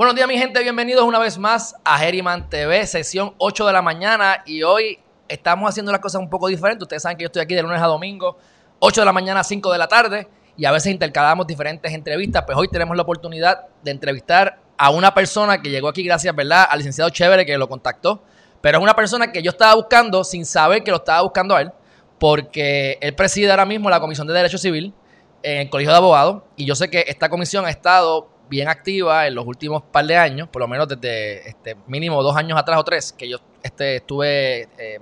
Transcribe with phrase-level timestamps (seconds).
[0.00, 3.82] Buenos días mi gente, bienvenidos una vez más a Herriman TV, sesión 8 de la
[3.82, 6.84] mañana y hoy estamos haciendo las cosas un poco diferentes.
[6.84, 8.38] Ustedes saben que yo estoy aquí de lunes a domingo,
[8.78, 12.44] 8 de la mañana a 5 de la tarde y a veces intercalamos diferentes entrevistas,
[12.46, 16.66] pues hoy tenemos la oportunidad de entrevistar a una persona que llegó aquí gracias, ¿verdad?,
[16.70, 18.22] al licenciado Chévere que lo contactó,
[18.62, 21.60] pero es una persona que yo estaba buscando sin saber que lo estaba buscando a
[21.60, 21.72] él,
[22.18, 24.94] porque él preside ahora mismo la Comisión de Derecho Civil
[25.42, 29.26] en el Colegio de Abogados y yo sé que esta comisión ha estado bien activa
[29.28, 32.78] en los últimos par de años, por lo menos desde este, mínimo dos años atrás
[32.78, 34.98] o tres, que yo este, estuve eh,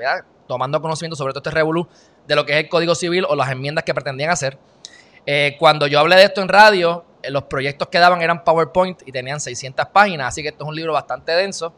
[0.47, 1.89] tomando conocimiento sobre todo este revolú
[2.27, 4.59] de lo que es el Código Civil o las enmiendas que pretendían hacer.
[5.25, 9.01] Eh, cuando yo hablé de esto en radio, eh, los proyectos que daban eran PowerPoint
[9.07, 11.73] y tenían 600 páginas, así que esto es un libro bastante denso,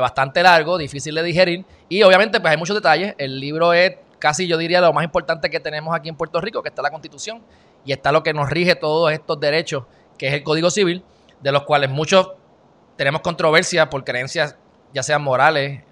[0.00, 3.14] bastante largo, difícil de digerir y obviamente pues hay muchos detalles.
[3.18, 6.62] El libro es casi yo diría lo más importante que tenemos aquí en Puerto Rico,
[6.62, 7.42] que está la Constitución
[7.84, 9.84] y está lo que nos rige todos estos derechos,
[10.16, 11.04] que es el Código Civil
[11.42, 12.32] de los cuales muchos
[12.96, 14.56] tenemos controversia por creencias,
[14.92, 15.82] ya sean morales,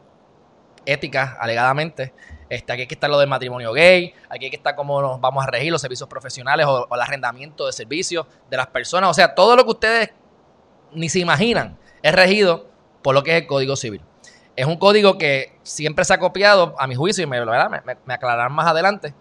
[0.87, 2.13] éticas, alegadamente.
[2.49, 5.21] Este, aquí hay que estar lo del matrimonio gay, aquí hay que estar cómo nos
[5.21, 9.11] vamos a regir los servicios profesionales o, el arrendamiento de servicios de las personas.
[9.11, 10.11] O sea, todo lo que ustedes
[10.93, 12.67] ni se imaginan es regido
[13.03, 14.03] por lo que es el Código Civil.
[14.57, 18.53] Es un código que siempre se ha copiado, a mi juicio, y me, me aclararán
[18.53, 19.15] más adelante,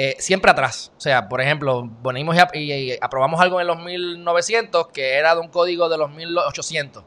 [0.00, 0.92] eh, siempre atrás.
[0.96, 5.48] O sea, por ejemplo, venimos y, aprobamos algo en los 1900 que era de un
[5.48, 7.02] código de los 1800.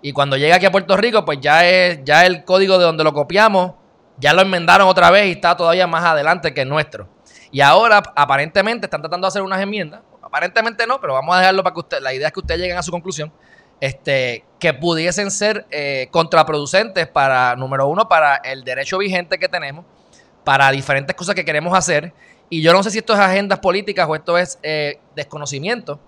[0.00, 3.04] Y cuando llega aquí a Puerto Rico, pues ya es ya el código de donde
[3.04, 3.74] lo copiamos,
[4.16, 7.06] ya lo enmendaron otra vez y está todavía más adelante que el nuestro.
[7.50, 10.00] Y ahora, aparentemente, están tratando de hacer unas enmiendas.
[10.22, 12.78] Aparentemente no, pero vamos a dejarlo para que usted, la idea es que ustedes lleguen
[12.78, 13.30] a su conclusión.
[13.78, 19.84] Este, que pudiesen ser eh, contraproducentes para, número uno, para el derecho vigente que tenemos
[20.44, 22.12] para diferentes cosas que queremos hacer.
[22.50, 26.00] Y yo no sé si esto es agendas políticas o esto es eh, desconocimiento,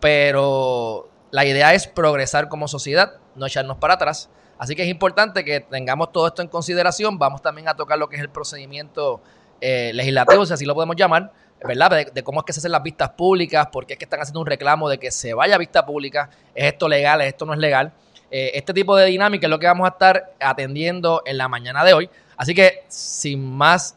[0.00, 4.28] pero la idea es progresar como sociedad, no echarnos para atrás.
[4.58, 7.18] Así que es importante que tengamos todo esto en consideración.
[7.18, 9.20] Vamos también a tocar lo que es el procedimiento
[9.60, 11.32] eh, legislativo, si así lo podemos llamar,
[11.64, 12.06] ¿verdad?
[12.12, 14.40] De, cómo es que se hacen las vistas públicas, por qué es que están haciendo
[14.40, 17.52] un reclamo de que se vaya a vista pública, es esto legal, es esto no
[17.52, 17.92] es legal.
[18.30, 21.84] Eh, este tipo de dinámica es lo que vamos a estar atendiendo en la mañana
[21.84, 22.10] de hoy.
[22.36, 23.96] Así que, sin más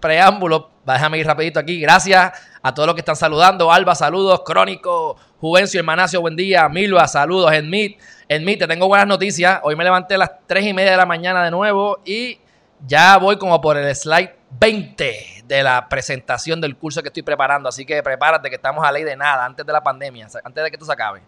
[0.00, 1.80] preámbulos, déjame ir rapidito aquí.
[1.80, 3.72] Gracias a todos los que están saludando.
[3.72, 4.42] Alba, saludos.
[4.44, 6.68] Crónico, Juvencio, Hermanacio, buen día.
[6.68, 7.52] Milva, saludos.
[7.52, 9.60] Enmit, Enmit, te tengo buenas noticias.
[9.62, 12.38] Hoy me levanté a las 3 y media de la mañana de nuevo y
[12.86, 17.68] ya voy como por el slide 20 de la presentación del curso que estoy preparando.
[17.68, 20.70] Así que prepárate que estamos a ley de nada antes de la pandemia, antes de
[20.70, 21.22] que esto se acabe.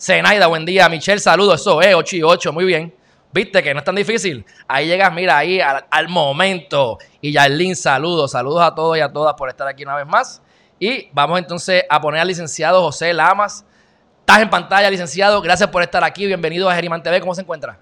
[0.00, 0.88] Zenaida, buen día.
[0.88, 1.60] Michelle, saludos.
[1.60, 2.94] Eso es, 8 y 8, muy bien.
[3.32, 4.44] Viste que no es tan difícil.
[4.66, 6.98] Ahí llegas, mira, ahí al, momento.
[7.20, 8.30] Y Yarlin, saludos.
[8.32, 10.42] Saludos a todos y a todas por estar aquí una vez más.
[10.78, 13.66] Y vamos entonces a poner al licenciado José Lamas.
[14.20, 15.40] Estás en pantalla, licenciado.
[15.42, 16.26] Gracias por estar aquí.
[16.26, 17.20] Bienvenido a Geriman TV.
[17.20, 17.78] ¿Cómo se encuentra?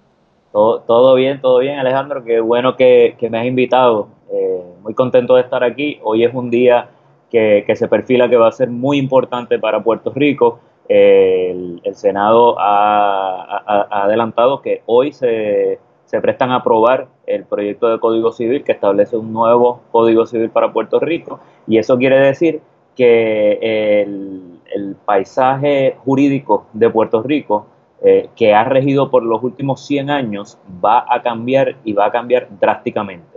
[0.53, 2.25] Todo, bien, todo bien, Alejandro.
[2.25, 4.09] Qué bueno que, me has invitado.
[4.33, 6.01] Eh, muy contento de estar aquí.
[6.03, 6.91] Hoy es un día
[7.31, 12.57] que, que se perfila que va a ser muy importante para Puerto Rico el, Senado
[12.59, 15.79] ha, adelantado que hoy se,
[16.23, 20.73] prestan a aprobar el proyecto de Código Civil que establece un nuevo Código Civil para
[20.73, 22.61] Puerto Rico y eso quiere decir
[22.95, 24.51] que el,
[25.05, 27.67] paisaje jurídico de Puerto Rico
[28.03, 32.11] eh, que ha regido por los últimos 100 años va a cambiar y va a
[32.11, 33.34] cambiar drásticamente.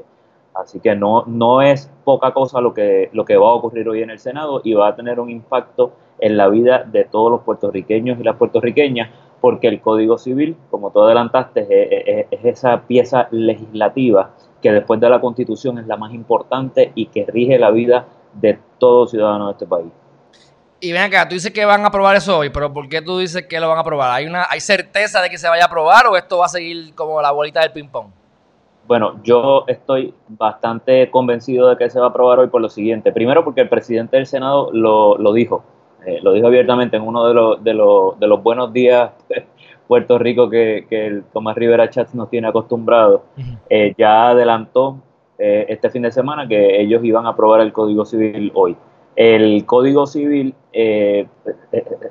[0.62, 4.02] Así que no, no es poca cosa lo que, lo que va a ocurrir hoy
[4.02, 7.42] en el Senado y va a tener un impacto en la vida de todos los
[7.42, 9.10] puertorriqueños y las puertorriqueñas,
[9.40, 14.32] porque el Código Civil, como tú adelantaste, es, esa pieza legislativa
[14.62, 18.58] que después de la Constitución es la más importante y que rige la vida de
[18.80, 19.92] todo ciudadano de este país.
[20.80, 23.20] Y ven acá, tú dices que van a aprobar eso hoy, pero ¿por qué tú
[23.20, 24.12] dices que lo van a aprobar?
[24.12, 26.94] ¿Hay, una, ¿Hay certeza de que se vaya a aprobar o esto va a seguir
[26.96, 28.17] como la bolita del ping-pong?
[28.88, 33.12] Bueno, yo estoy bastante convencido de que se va a aprobar hoy por lo siguiente.
[33.12, 35.64] Primero porque el presidente del Senado lo, lo dijo.
[36.06, 39.12] Eh, lo dijo abiertamente en uno de los, de los, de los buenos días
[39.88, 43.24] Puerto Rico que, el Tomás Rivera Chats nos tiene acostumbrado,
[43.70, 45.00] eh, ya adelantó
[45.38, 48.78] eh, este fin de semana que ellos iban a aprobar el Código Civil hoy.
[49.18, 50.54] El Código Civil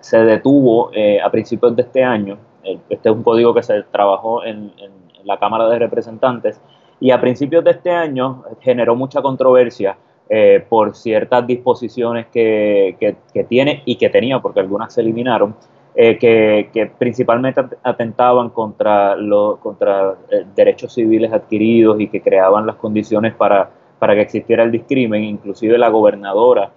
[0.00, 0.90] se detuvo
[1.24, 2.36] a principios de este año.
[2.64, 4.90] Este es un código que se trabajó en, en
[5.26, 6.60] la Cámara de Representantes
[7.00, 13.44] Y a principios de este año generó mucha controversia eh, por ciertas disposiciones que, que,
[13.44, 15.54] tiene y que tenía, porque algunas se eliminaron,
[15.94, 22.74] eh, que, principalmente atentaban contra, los contra eh, derechos civiles adquiridos y que creaban las
[22.74, 23.70] condiciones para,
[24.00, 25.22] para que existiera el discrimen.
[25.22, 26.72] Inclusive la gobernadora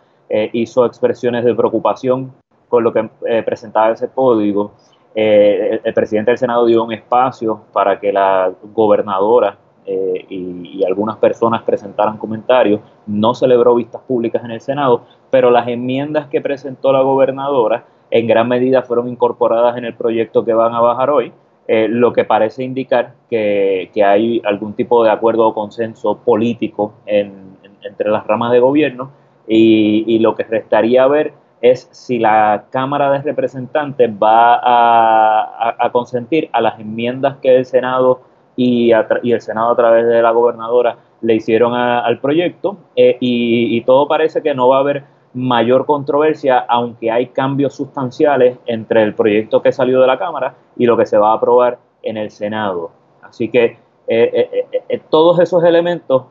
[0.53, 2.31] hizo expresiones de preocupación
[2.67, 3.09] con lo que
[3.43, 4.73] presentaba ese código.
[5.15, 11.63] El, presidente del Senado dio un espacio para que la gobernadora eh, y, algunas personas
[11.63, 12.81] presentaran comentarios.
[13.07, 18.27] No celebró vistas públicas en el Senado, pero las enmiendas que presentó la gobernadora en
[18.27, 21.31] gran medida fueron incorporadas en el proyecto que van a bajar hoy,
[21.67, 28.09] eh, lo que parece indicar que, hay algún tipo de acuerdo o consenso político entre
[28.09, 29.11] las ramas de gobierno
[29.47, 36.49] y, lo que restaría ver es si la Cámara de Representantes va a, a consentir
[36.53, 38.21] a las enmiendas que el Senado
[38.59, 44.07] y, el Senado a través de la gobernadora le hicieron al proyecto eh, y, todo
[44.07, 45.03] parece que no va a haber
[45.33, 50.85] mayor controversia, aunque hay cambios sustanciales entre el proyecto que salió de la Cámara y
[50.85, 52.91] lo que se va a aprobar en el Senado.
[53.21, 53.77] Así que
[54.07, 56.23] eh, eh, todos esos elementos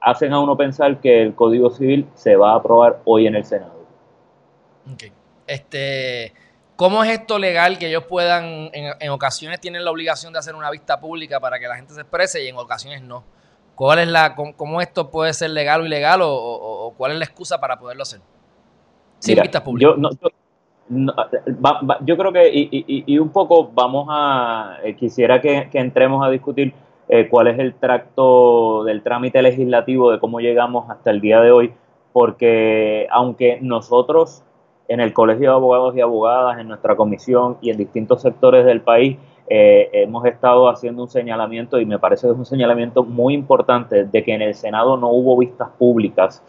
[0.00, 3.44] hacen a uno pensar que el Código Civil se va a aprobar hoy en el
[3.44, 3.75] Senado.
[4.94, 5.12] Okay.
[5.46, 6.32] Este,
[6.76, 10.70] ¿Cómo es esto legal que ellos puedan, en, ocasiones tienen la obligación de hacer una
[10.70, 13.24] vista pública para que la gente se exprese y en ocasiones no?
[13.74, 17.60] ¿Cuál es la, cómo, esto puede ser legal o ilegal o, cuál es la excusa
[17.60, 18.20] para poderlo hacer?
[19.18, 19.94] Sin vistas públicas.
[20.88, 26.74] Yo, creo que, y, un poco vamos a, eh, quisiera que, entremos a discutir
[27.08, 31.52] eh, cuál es el tracto del trámite legislativo de cómo llegamos hasta el día de
[31.52, 31.72] hoy,
[32.12, 34.42] porque aunque nosotros
[34.88, 38.80] en el Colegio de Abogados y Abogadas, en nuestra comisión y en distintos sectores del
[38.80, 39.18] país,
[39.48, 44.04] eh, hemos estado haciendo un señalamiento y me parece que es un señalamiento muy importante
[44.04, 46.42] de que en el Senado no hubo vistas públicas.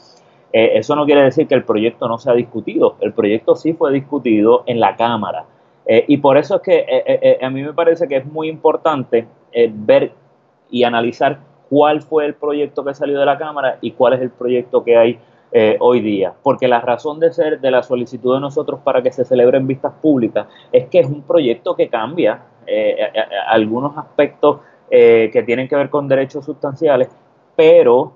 [0.51, 3.74] Eh, eso no quiere decir que el proyecto no se ha discutido, el proyecto sí
[3.74, 5.45] fue discutido en la Cámara.
[5.86, 9.28] Eh, y por eso es que a mí me parece que es muy importante
[9.72, 10.12] ver
[10.69, 14.30] y analizar cuál fue el proyecto que salió de la Cámara y cuál es el
[14.30, 15.19] proyecto que hay
[15.50, 19.14] eh, hoy día, porque la razón de ser de la solicitud de nosotros para que
[19.14, 22.98] se celebren vistas públicas es que es un proyecto que cambia eh,
[23.48, 24.60] algunos aspectos
[24.92, 27.08] eh, que tienen que ver con derechos sustanciales,
[27.56, 28.12] pero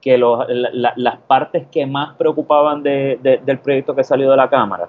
[0.00, 4.88] que las partes que más preocupaban del proyecto que salió de la Cámara,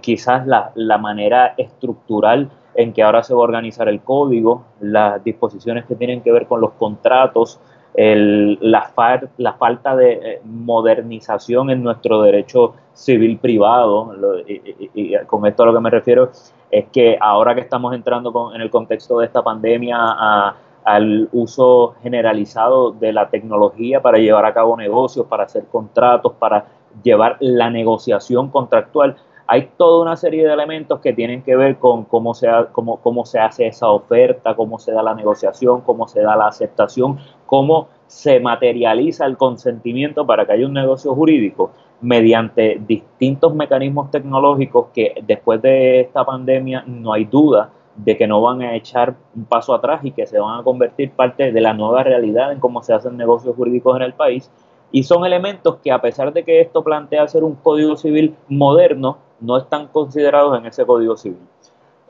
[0.00, 5.24] quizás la, la manera estructural en que ahora se va a organizar el código, las
[5.24, 7.58] disposiciones que tienen que ver con los contratos,
[7.98, 8.92] la,
[9.38, 14.14] la, falta de eh, modernización en nuestro derecho civil privado,
[14.46, 16.30] y, con esto a lo que me refiero
[16.70, 20.54] es que ahora que estamos entrando en el contexto de esta pandemia
[20.84, 26.66] al uso generalizado de la tecnología para llevar a cabo negocios, para hacer contratos, para
[27.02, 29.16] llevar la negociación contractual,
[29.50, 33.24] hay toda una serie de elementos que tienen que ver con cómo se, cómo, cómo
[33.24, 37.18] se hace esa oferta, cómo se da la negociación, cómo se da la aceptación,
[37.48, 41.72] cómo se materializa el consentimiento para que haya un negocio jurídico
[42.02, 48.42] mediante distintos mecanismos tecnológicos que después de esta pandemia no hay duda de que no
[48.42, 51.72] van a echar un paso atrás y que se van a convertir parte de la
[51.72, 54.50] nueva realidad en cómo se hacen negocios jurídicos en el país.
[54.92, 59.18] Y son elementos que a pesar de que esto plantea ser un código civil moderno,
[59.40, 61.40] no están considerados en ese código civil.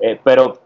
[0.00, 0.58] Eh, pero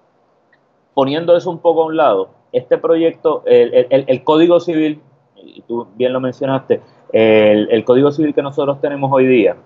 [0.95, 5.01] poniendo eso un poco a un lado, este proyecto, el, código civil,
[5.37, 6.81] y tú bien lo mencionaste,
[7.13, 9.57] el, código civil que nosotros tenemos hoy día,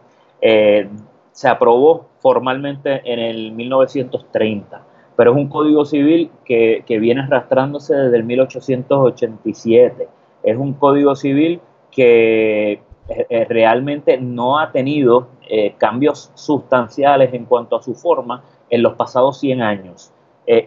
[0.41, 0.89] eh,
[1.33, 4.83] se aprobó formalmente en el 1930,
[5.17, 10.09] pero es un código civil que, viene arrastrándose desde el 1887.
[10.43, 17.77] Es un código civil que eh, realmente no ha tenido eh, cambios sustanciales en cuanto
[17.77, 20.13] a su forma en los pasados 100 años.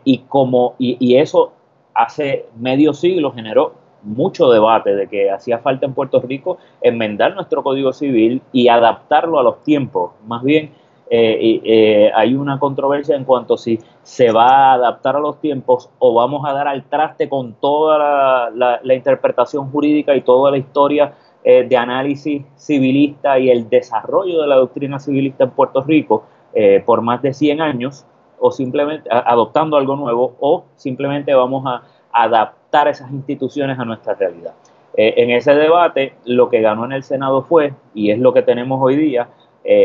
[0.03, 1.53] Y, como, y, eso
[2.03, 7.63] hace medio siglo generó mucho debate de que hacía falta en Puerto Rico enmendar nuestro
[7.63, 10.11] código civil y adaptarlo a los tiempos.
[10.25, 10.71] Más bien,
[11.11, 16.13] hay una controversia en cuanto a si se va a adaptar a los tiempos o
[16.13, 21.63] vamos a dar al traste con toda la interpretación jurídica y toda la historia eh,
[21.63, 27.01] de análisis civilista y el desarrollo de la doctrina civilista en Puerto Rico eh, por
[27.01, 28.05] más de 100 años,
[28.39, 34.53] o simplemente adoptando algo nuevo, o simplemente vamos a adaptar esas instituciones a nuestra realidad.
[34.96, 38.41] Eh, en ese debate, lo que ganó en el Senado fue, y es lo que
[38.41, 39.29] tenemos hoy día,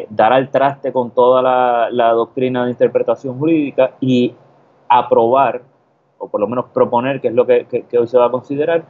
[0.09, 1.43] dar al traste con toda
[1.91, 4.35] la, doctrina de interpretación jurídica y
[4.89, 5.61] aprobar,
[6.17, 7.67] o por lo menos proponer, que es lo que
[7.99, 8.85] hoy se va a considerar,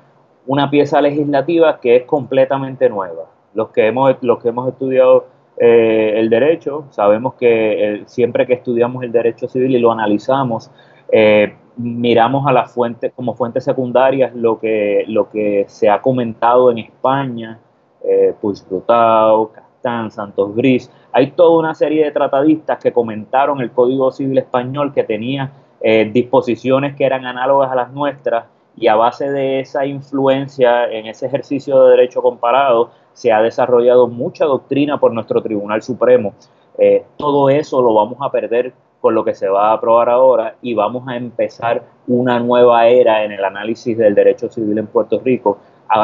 [0.47, 3.25] una pieza legislativa que es completamente nueva.
[3.54, 9.04] Los que hemos, los que hemos estudiado eh, el derecho, sabemos que siempre que estudiamos
[9.04, 10.70] el derecho civil y lo analizamos,
[11.12, 16.70] eh, miramos a las fuentes como fuentes secundarias lo que, lo que se ha comentado
[16.70, 17.58] en España,
[18.02, 20.90] eh, Puigdotau, Castán, Santos Gris.
[21.12, 26.11] Hay toda una serie de tratadistas que comentaron el Código Civil Español que tenía eh,
[26.12, 28.46] disposiciones que eran análogas a las nuestras
[28.76, 34.09] y a base de esa influencia en ese ejercicio de derecho comparado se ha desarrollado
[34.09, 36.35] mucha doctrina por nuestro Tribunal Supremo.
[36.76, 40.56] Eh, todo eso lo vamos a perder con lo que se va a aprobar ahora
[40.61, 45.21] y vamos a empezar una nueva era en el análisis del derecho civil en Puerto
[45.21, 45.59] Rico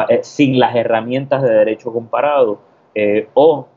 [0.07, 2.59] eh, sin las herramientas de derecho comparado
[2.95, 3.67] eh, o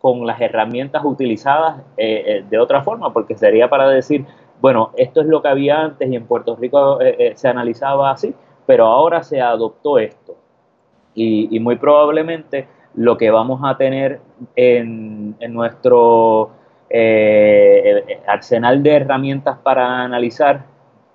[0.00, 4.24] con las herramientas utilizadas de otra forma, porque sería para decir,
[4.60, 7.00] bueno, esto es lo que había antes y en Puerto Rico
[7.34, 8.32] se analizaba así,
[8.64, 10.36] pero ahora se adoptó esto.
[11.14, 14.20] Y, muy probablemente lo que vamos a tener
[14.56, 16.50] en, nuestro
[16.90, 20.64] eh, arsenal de herramientas para analizar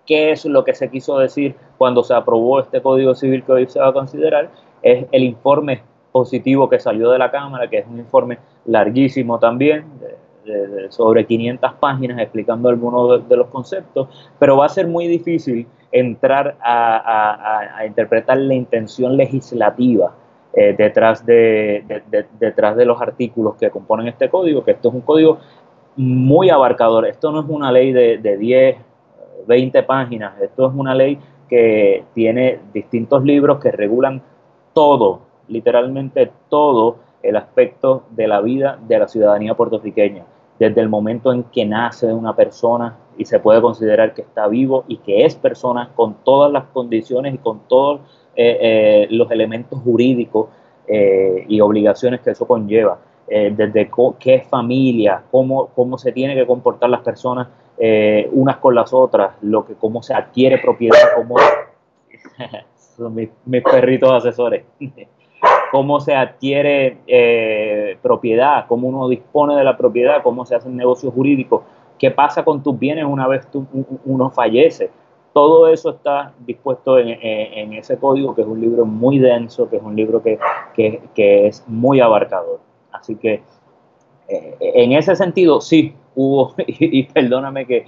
[0.05, 3.67] qué es lo que se quiso decir cuando se aprobó este Código Civil que hoy
[3.67, 4.49] se va a considerar,
[4.81, 9.85] es el informe positivo que salió de la Cámara, que es un informe larguísimo también,
[10.89, 16.57] sobre 500 páginas explicando algunos de, los conceptos, pero va a ser muy difícil entrar
[16.61, 20.13] a, interpretar la intención legislativa
[20.53, 21.83] eh, detrás, de,
[22.39, 25.39] detrás de los artículos que componen este código, que esto es un código
[25.95, 27.07] muy abarcador.
[27.07, 28.77] Esto no es una ley de, de 10,
[29.47, 31.17] 20 páginas, esto es una ley
[31.49, 34.21] que tiene distintos libros que regulan
[34.73, 40.25] todo, literalmente todo el aspecto de la vida de la ciudadanía puertorriqueña,
[40.59, 44.83] desde el momento en que nace una persona y se puede considerar que está vivo
[44.87, 48.01] y que es persona con todas las condiciones y con todos
[48.35, 50.49] eh, eh, los elementos jurídicos
[50.87, 56.89] eh, y obligaciones que eso conlleva desde qué familia, cómo, cómo se tiene que comportar
[56.89, 57.47] las personas
[58.31, 61.37] unas con las otras, lo que, cómo se adquiere propiedad, cómo
[62.75, 63.29] son mis,
[63.63, 64.65] perritos asesores,
[65.71, 71.63] cómo se adquiere propiedad, cómo uno dispone de la propiedad, cómo se hacen negocios jurídicos,
[71.97, 73.47] qué pasa con tus bienes una vez
[74.05, 74.91] uno fallece.
[75.33, 79.77] Todo eso está dispuesto en, en, ese código, que es un libro muy denso, que
[79.77, 80.39] es un libro que,
[81.15, 82.59] es muy abarcador.
[82.91, 83.41] Así que
[84.27, 87.87] eh, en ese sentido sí hubo, y, perdóname que,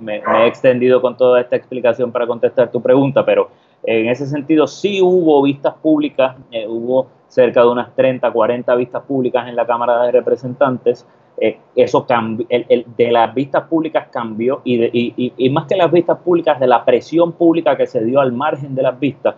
[0.00, 3.48] me, he extendido con toda esta explicación para contestar tu pregunta, pero
[3.84, 9.02] en ese sentido sí hubo vistas públicas, eh, hubo cerca de unas 30, 40 vistas
[9.02, 11.06] públicas en la Cámara de Representantes.
[11.40, 16.18] Eh, eso cambió, el, de las vistas públicas cambió y, y, más que las vistas
[16.18, 19.36] públicas, de la presión pública que se dio al margen de las vistas,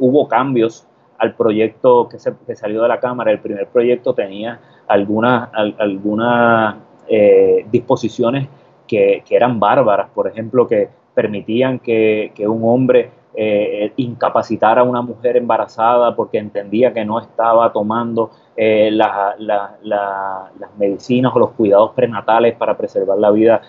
[0.00, 3.30] hubo cambios al proyecto que, se, que salió de la Cámara.
[3.30, 4.58] El primer proyecto tenía
[4.88, 6.76] algunas, algunas
[7.12, 8.48] eh, disposiciones
[8.86, 15.36] que, eran bárbaras, por ejemplo, que permitían que, un hombre eh, incapacitara a una mujer
[15.36, 19.36] embarazada porque entendía que no estaba tomando eh, las
[20.78, 23.62] medicinas o los cuidados prenatales para preservar la vida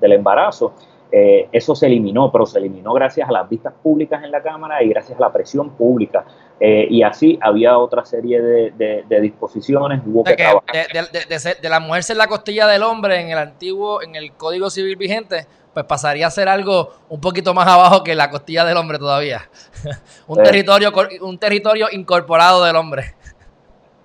[0.00, 0.74] del embarazo.
[1.12, 4.80] Eh, eso se eliminó, pero se eliminó gracias a las vistas públicas en la Cámara
[4.82, 6.24] y gracias a la presión pública.
[6.60, 10.02] Eh, y así había otra serie de, disposiciones.
[10.04, 14.96] de, la mujer ser la costilla del hombre en el antiguo, en el Código Civil
[14.96, 18.98] vigente, pues pasaría a ser algo un poquito más abajo que la costilla del hombre
[18.98, 19.42] todavía.
[20.26, 23.14] un, territorio, un territorio incorporado del hombre.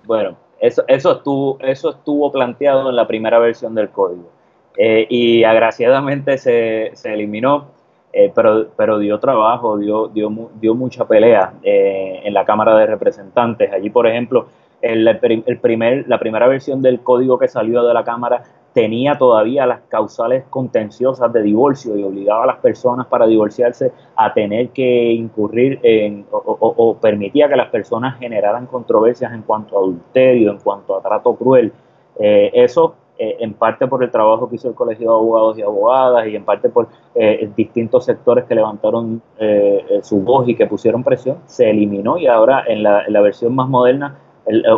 [0.04, 4.30] Bueno, eso, eso, estuvo, eso estuvo planteado en la primera versión del código.
[4.76, 7.68] Eh, y agraciadamente se, se eliminó,
[8.12, 10.30] eh, pero, pero dio trabajo, dio, dio,
[10.60, 13.72] dio mucha pelea eh, en la Cámara de Representantes.
[13.72, 14.48] Allí, por ejemplo,
[14.82, 18.44] el, el primer, la primera versión del código que salió de la Cámara
[18.76, 24.34] tenía todavía las causales contenciosas de divorcio y obligaba a las personas para divorciarse a
[24.34, 30.50] tener que incurrir en, o, permitía que las personas generaran controversias en cuanto a adulterio,
[30.50, 31.72] en cuanto a trato cruel.
[32.18, 36.28] eso eh, en parte por el trabajo que hizo el Colegio de Abogados y Abogadas
[36.28, 41.02] y en parte por eh, distintos sectores que levantaron eh, su voz y que pusieron
[41.02, 44.18] presión, se eliminó y ahora en la, en la versión más moderna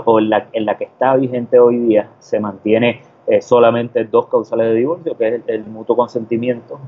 [0.05, 3.02] o en la, que está vigente hoy día se mantiene
[3.40, 6.80] solamente dos causales de divorcio, que es el, mutuo consentimiento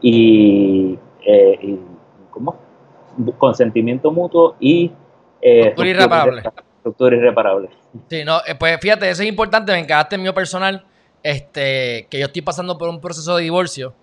[0.00, 0.98] y,
[2.30, 2.56] ¿cómo?
[3.38, 4.90] consentimiento mutuo y...
[5.42, 6.42] irreparable
[6.80, 7.68] estructura irreparable.
[8.08, 10.84] Sí, no, eh, pues fíjate, eso es importante, me encantaste en mi personal,
[11.22, 13.94] este, que yo estoy pasando por un proceso de divorcio,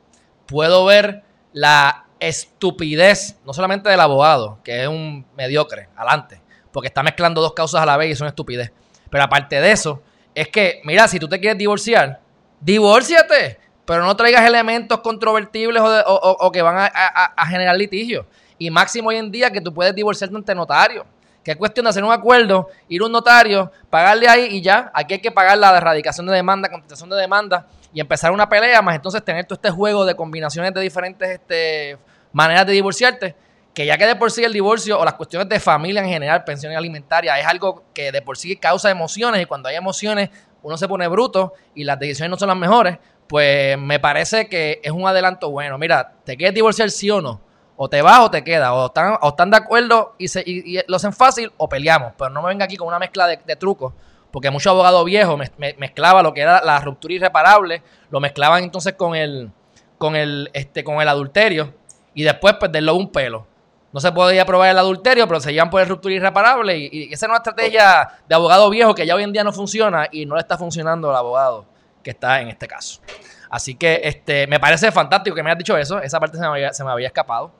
[0.45, 6.41] puedo ver la estupidez, no solamente del abogado, que es un mediocre, adelante,
[6.71, 8.71] porque está mezclando dos causas a la vez y es una estupidez.
[9.09, 10.03] Pero aparte de eso,
[10.37, 12.19] es que, mira, si tú te quieres divorciar,
[12.61, 18.27] divórciate, pero no traigas elementos controvertibles o, que van a, generar litigio.
[18.59, 21.07] Y máximo hoy en día que tú puedes divorciarte ante notario.
[21.43, 24.91] Que es cuestión de hacer un acuerdo, ir a un notario, pagarle ahí y ya.
[24.93, 28.79] Aquí hay que pagar la erradicación de demanda, contestación de demanda y empezar una pelea,
[28.83, 31.97] más entonces tener todo este juego de combinaciones de diferentes este,
[32.31, 33.35] maneras de divorciarte,
[33.77, 36.43] que ya que de por sí el divorcio o las cuestiones de familia en general,
[36.43, 40.31] pensión alimentaria, es algo que de por sí causa emociones y cuando hay emociones
[40.63, 44.81] uno se pone bruto y las decisiones no son las mejores, pues me parece que
[44.83, 45.77] es un adelanto bueno.
[45.77, 47.39] Mira, ¿te quieres divorciar sí o no?
[47.75, 50.79] O te vas o te quedas, o están, o están de acuerdo y, se, y,
[50.87, 53.93] lo hacen fácil o peleamos, pero no me venga aquí con una mezcla de, trucos
[54.31, 55.39] porque muchos abogados viejos
[55.77, 59.51] mezclaban lo que era la ruptura irreparable, lo mezclaban entonces con el,
[59.99, 61.75] con el, este, con el adulterio
[62.15, 63.45] y después perderlo un pelo.
[63.93, 67.25] No se podía probar el adulterio, pero se iban por el ruptura irreparable y, esa
[67.25, 70.35] es una estrategia de abogado viejo que ya hoy en día no funciona y no
[70.35, 71.65] le está funcionando al abogado
[72.03, 73.01] que está en este caso.
[73.49, 76.91] Así que este, me parece fantástico que me hayas dicho eso, esa parte se me
[76.91, 77.51] había, escapado.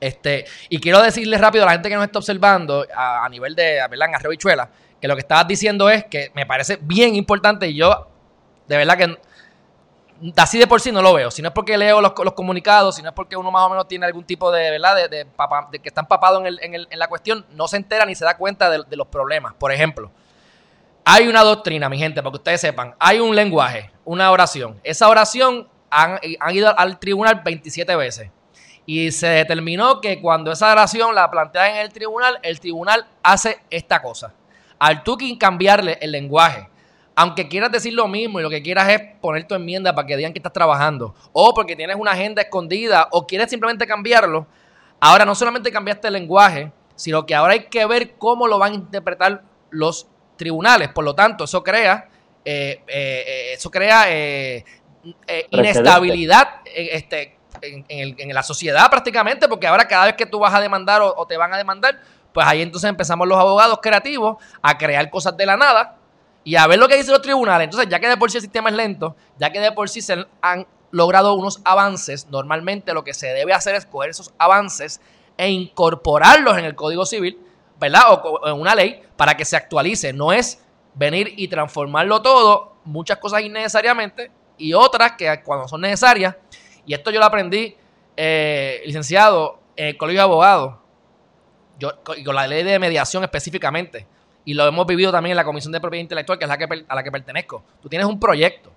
[0.00, 3.80] Este, y quiero decirle rápido a la gente que nos está observando a, nivel de,
[3.90, 4.08] ¿verdad?
[4.08, 4.32] En Arreo
[5.00, 8.08] que lo que estabas diciendo es que me parece bien importante y yo,
[8.66, 9.18] de verdad que
[10.36, 11.30] así de por sí no lo veo.
[11.30, 13.88] Si no es porque leo los, comunicados, si no es porque uno más o menos
[13.88, 15.08] tiene algún tipo de, ¿verdad?
[15.08, 15.26] De,
[15.80, 19.06] que está empapado en, la cuestión, no se entera ni se da cuenta de, los
[19.08, 19.54] problemas.
[19.54, 20.10] Por ejemplo,
[21.04, 22.94] hay una doctrina, mi gente, para que ustedes sepan.
[22.98, 24.80] Hay un lenguaje, una oración.
[24.84, 28.30] Esa oración han, han ido al tribunal 27 veces.
[28.86, 33.60] Y se determinó que cuando esa oración la plantea en el tribunal, el tribunal hace
[33.70, 34.32] esta cosa
[34.78, 36.68] al tú cambiarle el lenguaje,
[37.18, 40.16] aunque quieras decir lo mismo y lo que quieras es poner tu enmienda para que
[40.16, 44.46] digan que estás trabajando, o porque tienes una agenda escondida, o quieres simplemente cambiarlo,
[45.00, 48.70] ahora no solamente cambiaste el lenguaje, sino que ahora hay que ver cómo lo van
[48.70, 50.90] a interpretar los tribunales.
[50.90, 52.08] Por lo tanto, eso crea,
[52.44, 54.06] eh, eh, eh, eso crea
[55.50, 61.02] inestabilidad este, en, la sociedad prácticamente, porque ahora cada vez que tú vas a demandar
[61.02, 62.00] o te van a demandar,
[62.32, 65.98] pues ahí entonces empezamos los abogados creativos a crear cosas de la nada
[66.48, 67.66] y a ver lo que dicen los tribunales.
[67.66, 70.00] Entonces, ya que de por sí el sistema es lento, ya que de por sí
[70.00, 74.98] se han logrado unos avances, normalmente lo que se debe hacer es coger esos avances
[75.36, 77.38] e incorporarlos en el Código Civil,
[77.78, 78.24] ¿verdad?
[78.24, 80.14] O en una ley para que se actualice.
[80.14, 86.34] No es venir y transformarlo todo, muchas cosas innecesariamente y otras que cuando son necesarias.
[86.86, 87.76] Y esto yo lo aprendí,
[88.16, 90.74] eh, licenciado, en el Colegio de Abogados
[91.78, 94.06] yo, con la ley de mediación específicamente,
[94.48, 96.84] y lo hemos vivido también en la Comisión de Propiedad Intelectual, que es la que,
[96.88, 97.62] a la que pertenezco.
[97.82, 98.72] Tú tienes un proyecto,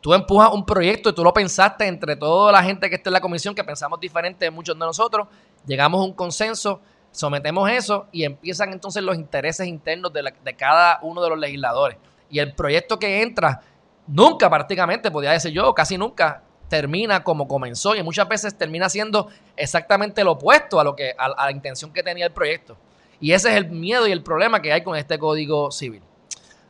[0.00, 3.12] tú empujas un proyecto y tú lo pensaste entre toda la gente que está en
[3.12, 5.28] la comisión, que pensamos diferente de muchos de nosotros,
[5.64, 6.80] llegamos a un consenso,
[7.12, 11.96] sometemos eso y empiezan entonces los intereses internos de, cada uno de los legisladores.
[12.28, 13.60] Y el proyecto que entra,
[14.08, 19.28] nunca prácticamente, podría decir yo, casi nunca, termina como comenzó y muchas veces termina siendo
[19.56, 22.76] exactamente lo opuesto a lo que a, la intención que tenía el proyecto.
[23.20, 26.02] Y ese es el miedo y el problema que hay con este código civil.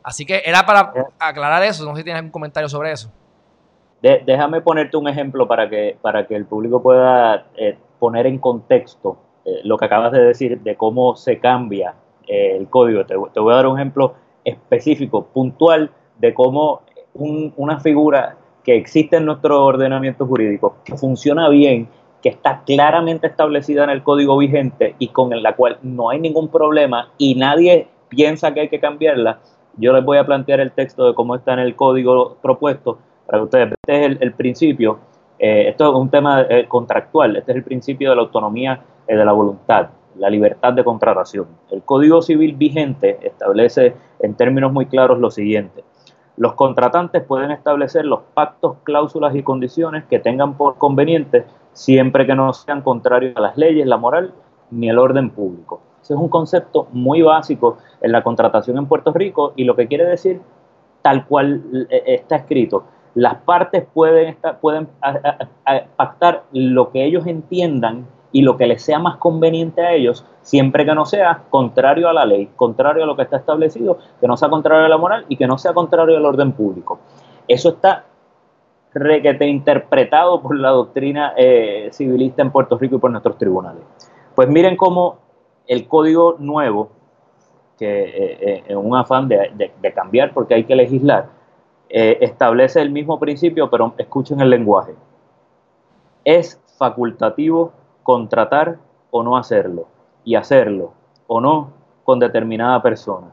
[0.03, 1.85] Así que era para aclarar eso.
[1.85, 3.11] No sé si tienes algún comentario sobre eso.
[4.01, 9.17] déjame ponerte un ejemplo para que, para que el público pueda eh, poner en contexto
[9.45, 11.95] eh, lo que acabas de decir de cómo se cambia
[12.27, 13.05] eh, el código.
[13.05, 16.81] Te, voy a dar un ejemplo específico, puntual, de cómo
[17.13, 21.89] una figura que existe en nuestro ordenamiento jurídico, que funciona bien,
[22.21, 26.49] que está claramente establecida en el código vigente y con la cual no hay ningún
[26.49, 29.39] problema y nadie piensa que hay que cambiarla,
[29.77, 33.39] yo les voy a plantear el texto de cómo está en el código propuesto para
[33.39, 34.99] que ustedes Este es el, principio,
[35.37, 39.15] eh, esto es un tema eh, contractual, este es el principio de la autonomía eh,
[39.15, 41.47] de la voluntad, la libertad de contratación.
[41.71, 45.83] El código civil vigente establece en términos muy claros lo siguiente.
[46.37, 52.35] Los contratantes pueden establecer los pactos, cláusulas y condiciones que tengan por conveniente siempre que
[52.35, 54.33] no sean contrarios a las leyes, la moral
[54.71, 55.81] ni el orden público.
[56.01, 59.87] Ese es un concepto muy básico en la contratación en Puerto Rico y lo que
[59.87, 60.41] quiere decir
[61.01, 62.83] tal cual eh, está escrito.
[63.15, 64.87] Las partes pueden, pueden
[65.95, 70.85] pactar lo que ellos entiendan y lo que les sea más conveniente a ellos, siempre
[70.85, 74.37] que no sea contrario a la ley, contrario a lo que está establecido, que no
[74.37, 76.99] sea contrario a la moral y que no sea contrario al orden público.
[77.47, 78.05] Eso está
[78.93, 83.83] requete interpretado por la doctrina eh, civilista en Puerto Rico y por nuestros tribunales.
[84.35, 85.17] Pues miren cómo
[85.67, 86.89] el código nuevo,
[87.77, 91.27] que eh, eh, en un afán de, cambiar porque hay que legislar,
[91.89, 94.93] establece el mismo principio, pero escuchen el lenguaje.
[96.23, 97.71] Es facultativo
[98.03, 98.77] contratar
[99.09, 99.87] o no hacerlo
[100.23, 100.93] y hacerlo
[101.25, 101.71] o no
[102.03, 103.31] con determinada persona.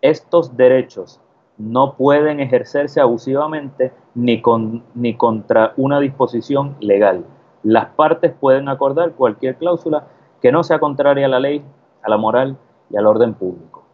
[0.00, 1.20] Estos derechos
[1.62, 7.24] no pueden ejercerse abusivamente ni, con, ni contra una disposición legal.
[7.62, 10.06] Las partes pueden acordar cualquier cláusula
[10.40, 11.62] que no sea contraria a la ley,
[12.02, 12.56] a la moral
[12.90, 13.84] y al orden público.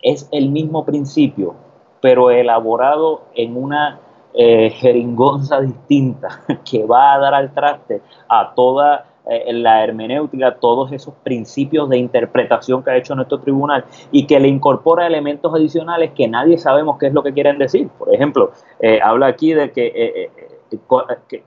[0.00, 1.54] Es el mismo principio,
[2.00, 4.00] pero elaborado en una
[4.32, 10.90] eh, jeringonza distinta que va a dar al traste a toda eh, la hermenéutica, todos
[10.90, 16.12] esos principios de interpretación que ha hecho nuestro tribunal y que le incorpora elementos adicionales
[16.12, 17.88] que nadie sabemos qué es lo que quieren decir.
[17.98, 20.30] Por ejemplo, eh, habla aquí de que,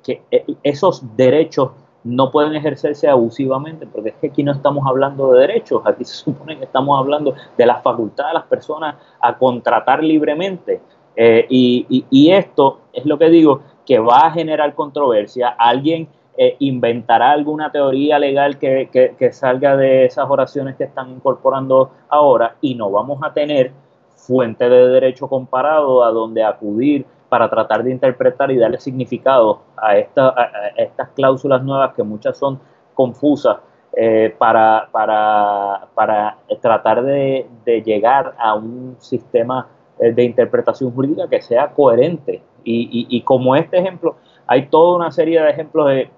[0.03, 0.21] que,
[0.61, 1.71] esos derechos
[2.03, 6.13] no pueden ejercerse abusivamente, porque es que aquí no estamos hablando de derechos, aquí se
[6.13, 10.81] supone que estamos hablando de la facultad de las personas a contratar libremente.
[11.17, 15.49] y, y, esto es lo que digo, que va a generar controversia.
[15.49, 21.91] Alguien eh, inventará alguna teoría legal que, que, salga de esas oraciones que están incorporando
[22.07, 23.71] ahora y no vamos a tener
[24.15, 29.97] fuente de derecho comparado a donde acudir para tratar de interpretar y darle significado a,
[29.97, 30.33] esta,
[30.77, 32.59] estas cláusulas nuevas que muchas son
[32.93, 33.57] confusas
[33.93, 39.67] eh, para, para, para, tratar de, de, llegar a un sistema
[39.99, 42.41] eh, de interpretación jurídica que sea coherente.
[42.63, 44.15] Y, y, y como este ejemplo,
[44.47, 46.09] hay toda una serie de ejemplos de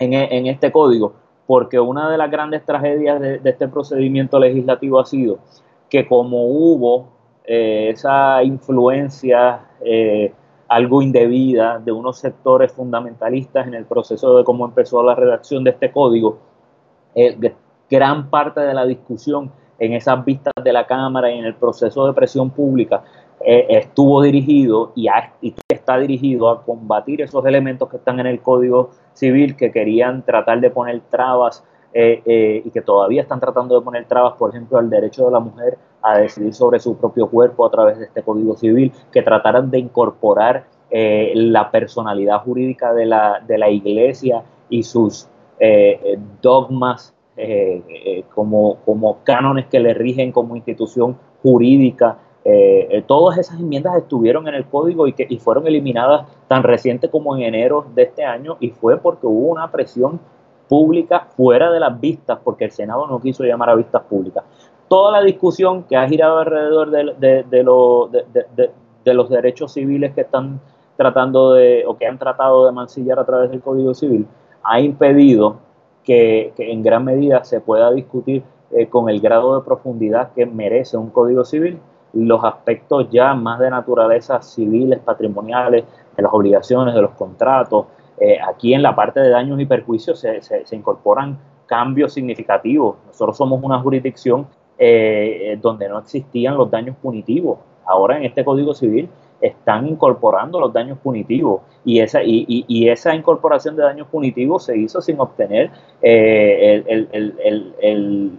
[0.00, 1.14] e, en, este código,
[1.46, 5.38] porque una de las grandes tragedias de, este procedimiento legislativo ha sido
[5.88, 7.08] que como hubo
[7.44, 10.32] eh, esa influencia eh,
[10.68, 15.70] algo indebida de unos sectores fundamentalistas en el proceso de cómo empezó la redacción de
[15.70, 16.38] este código,
[17.90, 22.06] gran parte de la discusión en esas vistas de la Cámara y en el proceso
[22.06, 23.02] de presión pública
[23.44, 25.08] eh, estuvo dirigido y,
[25.68, 30.60] está dirigido a combatir esos elementos que están en el Código Civil que querían tratar
[30.60, 34.78] de poner trabas eh, eh, y que todavía están tratando de poner trabas, por ejemplo,
[34.78, 38.22] al derecho de la mujer a decidir sobre su propio cuerpo a través de este
[38.22, 44.82] Código Civil, que trataran de incorporar la personalidad jurídica de la, de la Iglesia y
[44.82, 45.28] sus
[46.40, 47.14] dogmas
[48.34, 52.16] como, como cánones que le rigen como institución jurídica
[52.50, 57.10] eh, eh, todas esas enmiendas estuvieron en el código y, que, fueron eliminadas tan reciente
[57.10, 60.18] como en enero de este año y fue porque hubo una presión
[60.66, 64.44] pública fuera de las vistas, porque el Senado no quiso llamar a vistas públicas.
[64.88, 70.58] Toda la discusión que ha girado alrededor de, de, los derechos civiles que están
[70.96, 74.26] tratando de, o que han tratado de mancillar a través del Código Civil,
[74.62, 75.58] ha impedido
[76.02, 80.96] que, en gran medida se pueda discutir eh, con el grado de profundidad que merece
[80.96, 81.78] un Código Civil
[82.12, 85.84] los aspectos ya más de naturaleza civiles, patrimoniales,
[86.16, 87.86] de las obligaciones, de los contratos.
[88.20, 92.96] Eh, aquí en la parte de daños y perjuicios se, se, incorporan cambios significativos.
[93.06, 94.46] Nosotros somos una jurisdicción
[94.78, 97.58] eh, donde no existían los daños punitivos.
[97.86, 99.08] Ahora en este Código Civil
[99.40, 104.76] están incorporando los daños punitivos y esa, y, y, esa incorporación de daños punitivos se
[104.76, 105.70] hizo sin obtener
[106.02, 108.38] eh, el, el, el,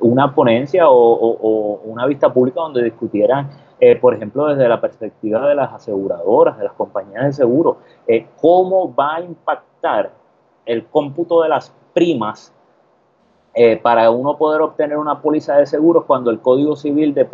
[0.00, 5.54] una ponencia o, una vista pública donde discutieran, eh, por ejemplo, desde la perspectiva de
[5.54, 10.10] las aseguradoras, de las compañías de seguro, eh, cómo va a impactar
[10.66, 12.52] el cómputo de las primas
[13.54, 17.26] eh, para uno poder obtener una póliza de seguros cuando el Código Civil de,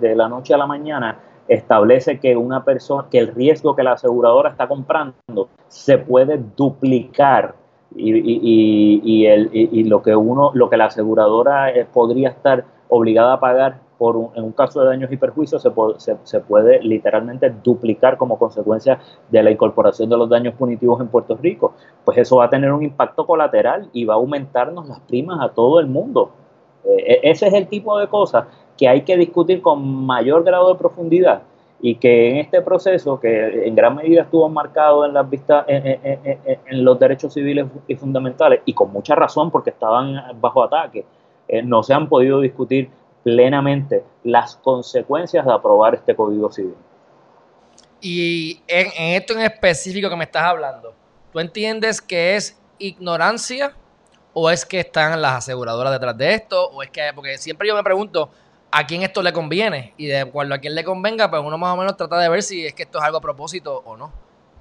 [0.00, 3.92] de, la noche a la mañana establece que una persona, que el riesgo que la
[3.92, 7.54] aseguradora está comprando se puede duplicar
[7.96, 12.64] y, y, y, el, y, lo que uno, lo que la aseguradora eh, podría estar
[12.88, 16.80] obligada a pagar por en un caso de daños y perjuicios se, se, se, puede
[16.82, 18.98] literalmente duplicar como consecuencia
[19.28, 21.74] de la incorporación de los daños punitivos en Puerto Rico.
[22.04, 25.50] Pues eso va a tener un impacto colateral y va a aumentarnos las primas a
[25.50, 26.30] todo el mundo.
[26.84, 28.46] Eh, e, ese es el tipo de cosas
[28.78, 31.42] que hay que discutir con mayor grado de profundidad
[31.82, 36.84] y que en este proceso, que en gran medida estuvo marcado en las vistas, en,
[36.84, 41.06] los derechos civiles y fundamentales, y con mucha razón porque estaban bajo ataque,
[41.48, 42.90] eh, no se han podido discutir
[43.22, 46.74] plenamente las consecuencias de aprobar este Código Civil.
[48.00, 50.94] Y en, esto en específico que me estás hablando,
[51.32, 53.72] ¿tú entiendes que es ignorancia
[54.32, 56.70] o es que están las aseguradoras detrás de esto?
[56.70, 58.30] O es que, porque siempre yo me pregunto,
[58.70, 61.74] a quién esto le conviene y de acuerdo a quién le convenga, pues uno más
[61.74, 64.12] o menos trata de ver si es que esto es algo a propósito o no.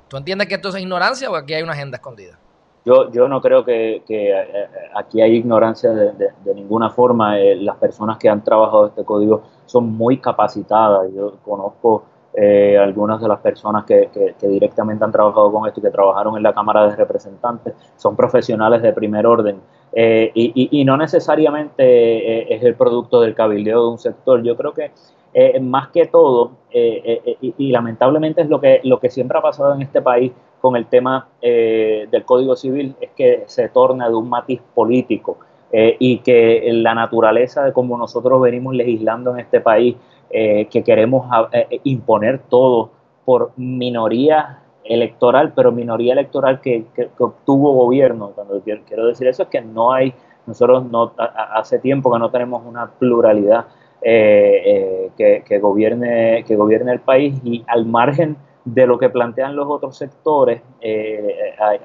[0.07, 2.37] ¿Tú entiendes que esto es ignorancia o aquí hay una agenda escondida?
[2.85, 7.39] Yo, yo no creo que, que eh, aquí hay ignorancia de, ninguna forma.
[7.39, 11.11] Eh, las personas que han trabajado este código son muy capacitadas.
[11.13, 14.09] Yo conozco eh, algunas de las personas que,
[14.41, 18.81] directamente han trabajado con esto y que trabajaron en la Cámara de Representantes son profesionales
[18.81, 19.59] de primer orden
[19.93, 24.43] eh, y, no necesariamente eh, es el producto del cabildeo de un sector.
[24.43, 24.91] Yo creo que
[25.61, 30.01] más que todo, y, lamentablemente es lo que, lo que siempre ha pasado en este
[30.01, 35.37] país con el tema del Código Civil, es que se torna de un matiz político.
[35.71, 39.95] y que la naturaleza de cómo nosotros venimos legislando en este país
[40.31, 42.91] eh, que queremos eh, eh, imponer todo
[43.25, 46.85] por minoría electoral, pero minoría electoral que,
[47.17, 48.31] obtuvo gobierno.
[48.35, 50.13] Cuando quiero decir eso es que no hay,
[50.45, 53.65] nosotros no, hace tiempo que no tenemos una pluralidad
[54.01, 59.97] que, gobierne, que gobierne el país y al margen de lo que plantean los otros
[59.97, 60.61] sectores,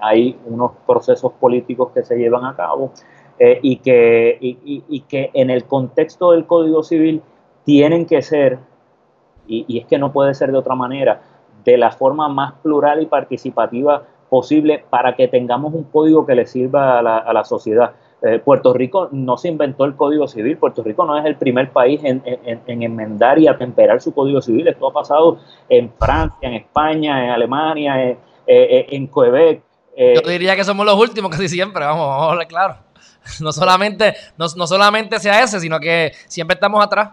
[0.00, 2.92] hay, unos procesos políticos que se llevan a cabo
[3.38, 7.22] y, que, y que en el contexto del Código Civil
[7.64, 8.58] tienen que ser,
[9.46, 11.20] y, es que no puede ser de otra manera,
[11.64, 16.46] de la forma más plural y participativa posible para que tengamos un código que le
[16.46, 17.92] sirva a la, sociedad.
[18.22, 21.70] Eh, Puerto Rico no se inventó el Código Civil, Puerto Rico no es el primer
[21.70, 22.22] país en,
[22.66, 28.02] enmendar y atemperar su Código Civil, esto ha pasado en Francia, en España, en Alemania,
[28.02, 29.62] en, en Quebec.
[29.96, 32.76] Eh, Yo diría que somos los últimos casi siempre, vamos, vamos a hablar claro.
[33.40, 37.12] No solamente, no, no solamente sea ese, sino que siempre estamos atrás.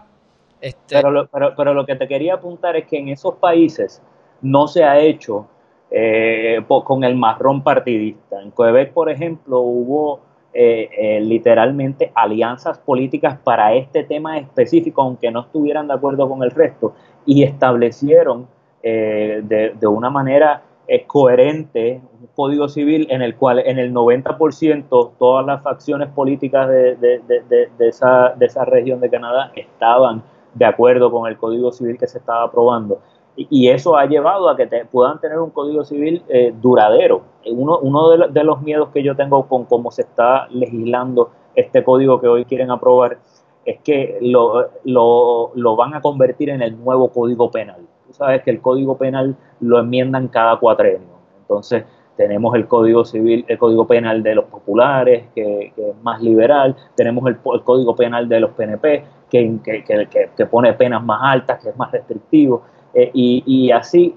[0.60, 4.02] Este, pero, lo, pero, pero, lo que te quería apuntar es que en esos países
[4.42, 5.46] no se ha hecho
[5.90, 8.40] eh, con el marrón partidista.
[8.40, 10.20] En Quebec, por ejemplo, hubo
[10.54, 16.42] eh, eh, literalmente alianzas políticas para este tema específico, aunque no estuvieran de acuerdo con
[16.42, 18.48] el resto, y establecieron
[18.82, 20.64] de, de, una manera
[21.06, 26.96] coherente un código civil en el cual en el 90% todas las facciones políticas de,
[26.96, 30.24] de, esa, de esa región de Canadá estaban
[30.54, 33.00] de acuerdo con el Código Civil que se estaba aprobando.
[33.34, 37.22] Y, eso ha llevado a que puedan tener un Código Civil eh, duradero.
[37.46, 42.20] Uno, uno de, los miedos que yo tengo con cómo se está legislando este código
[42.20, 43.18] que hoy quieren aprobar
[43.64, 47.80] es que lo, lo, van a convertir en el nuevo Código Penal.
[48.06, 51.08] Tú sabes que el Código Penal lo enmiendan cada cuatrenio.
[51.40, 51.84] Entonces,
[52.16, 57.26] tenemos el Código Civil, el Código Penal de los populares, que, es más liberal, tenemos
[57.28, 61.90] el, el, Código Penal de los PNP, que, pone penas más altas, que es más
[61.90, 62.62] restrictivo,
[62.94, 64.14] eh, y, así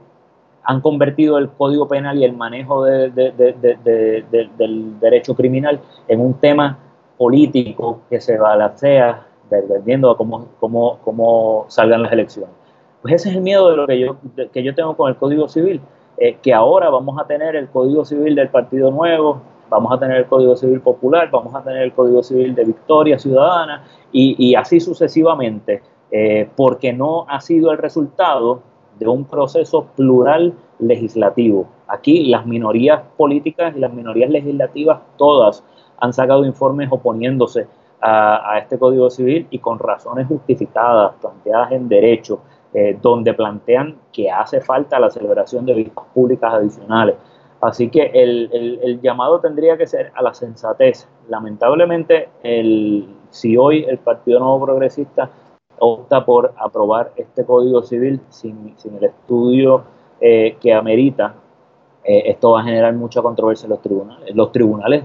[0.64, 3.14] han convertido el Código Penal y el manejo del
[5.00, 6.80] derecho criminal en un tema
[7.18, 12.50] político que se balancea dependiendo de cómo salgan las elecciones.
[13.06, 14.18] Pues ese es el miedo de lo que yo,
[14.52, 15.80] que yo tengo con el Código Civil,
[16.18, 20.18] eh, que ahora vamos a tener el Código Civil del Partido Nuevo, vamos a tener
[20.18, 24.80] el Código Civil Popular, vamos a tener el Código Civil de Victoria Ciudadana y, así
[24.80, 25.84] sucesivamente,
[26.18, 28.62] eh, porque no ha sido el resultado
[28.98, 31.68] de un proceso plural legislativo.
[31.90, 35.62] Aquí las minorías políticas y las minorías legislativas todas
[35.98, 37.68] han sacado informes oponiéndose
[38.00, 42.40] a, este Código Civil y con razones justificadas, planteadas en derecho,
[42.74, 47.16] eh, donde plantean que hace falta la celebración de vistas públicas adicionales.
[47.60, 51.10] Así que el, llamado tendría que ser a la sensatez.
[51.28, 52.30] Lamentablemente,
[53.32, 55.30] si hoy el Partido Nuevo Progresista
[55.80, 59.84] opta por aprobar este Código Civil sin, el estudio
[60.20, 61.36] eh, que amerita,
[62.04, 64.36] eh, esto va a generar mucha controversia en los tribunales.
[64.36, 65.04] Los tribunales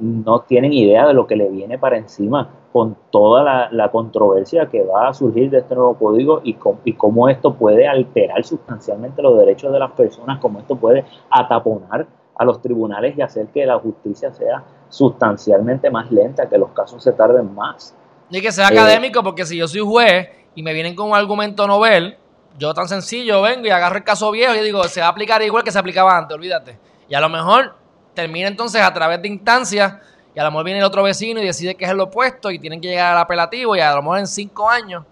[0.00, 4.82] no tienen idea de lo que le viene para encima con toda la, controversia que
[4.82, 9.36] va a surgir de este nuevo código y, y, cómo esto puede alterar sustancialmente los
[9.38, 13.78] derechos de las personas, cómo esto puede ataponar a los tribunales y hacer que la
[13.78, 17.94] justicia sea sustancialmente más lenta, que los casos se tarden más.
[18.32, 21.66] Y que sea académico, porque si yo soy juez y me vienen con un argumento
[21.66, 22.16] novel,
[22.58, 25.42] yo tan sencillo vengo y agarro el caso viejo y digo, se va a aplicar
[25.42, 26.78] igual que se aplicaba antes, olvídate.
[27.08, 27.76] Y a lo mejor
[28.14, 29.96] termina entonces a través de instancias
[30.34, 32.58] y a lo mejor viene el otro vecino y decide que es el opuesto y
[32.58, 35.04] tienen que llegar al apelativo y a lo mejor en cinco años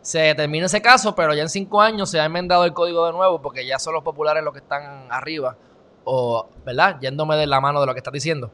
[0.00, 3.12] se termina ese caso, pero ya en cinco años se ha enmendado el código de
[3.12, 5.56] nuevo porque ya son los populares los que están arriba
[6.04, 6.98] o, ¿verdad?
[7.00, 8.50] Yéndome de la mano de lo que estás diciendo.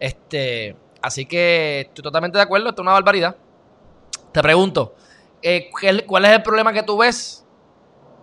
[0.00, 3.36] Este, así que estoy totalmente de acuerdo, esto es una barbaridad.
[4.32, 4.94] Te pregunto,
[5.42, 5.70] eh,
[6.06, 7.46] ¿cuál es el problema que tú ves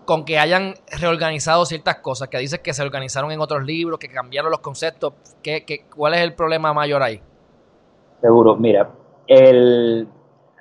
[0.05, 2.29] con que hayan reorganizado ciertas cosas?
[2.29, 5.13] Que dices que se organizaron en otros libros, que cambiaron los conceptos.
[5.43, 7.21] ¿Qué, qué, cuál es el problema mayor ahí?
[8.21, 8.89] Seguro, mira,
[9.27, 10.07] el,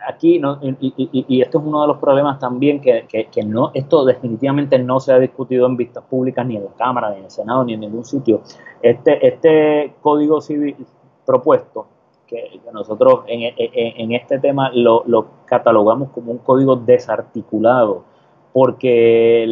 [0.06, 5.00] aquí, no, y, esto es uno de los problemas también, que, no, esto definitivamente no
[5.00, 7.74] se ha discutido en vistas públicas, ni en la Cámara, ni en el Senado, ni
[7.74, 8.42] en ningún sitio.
[8.82, 10.76] Este, este código civil
[11.24, 11.88] propuesto,
[12.26, 15.04] que, nosotros en, este tema lo,
[15.46, 18.04] catalogamos como un código desarticulado,
[18.52, 19.46] porque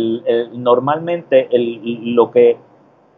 [0.52, 2.56] normalmente lo que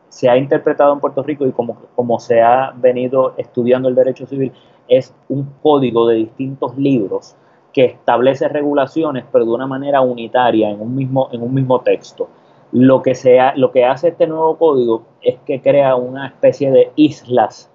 [0.08, 4.26] se ha interpretado en Puerto Rico y como, como se ha venido estudiando el derecho
[4.26, 4.52] civil
[4.88, 7.36] es un código de distintos libros
[7.72, 12.28] que establece regulaciones pero de una manera unitaria en un mismo, en un mismo texto.
[12.72, 16.90] Lo que, sea, lo que hace este nuevo código es que crea una especie de
[16.96, 17.70] islas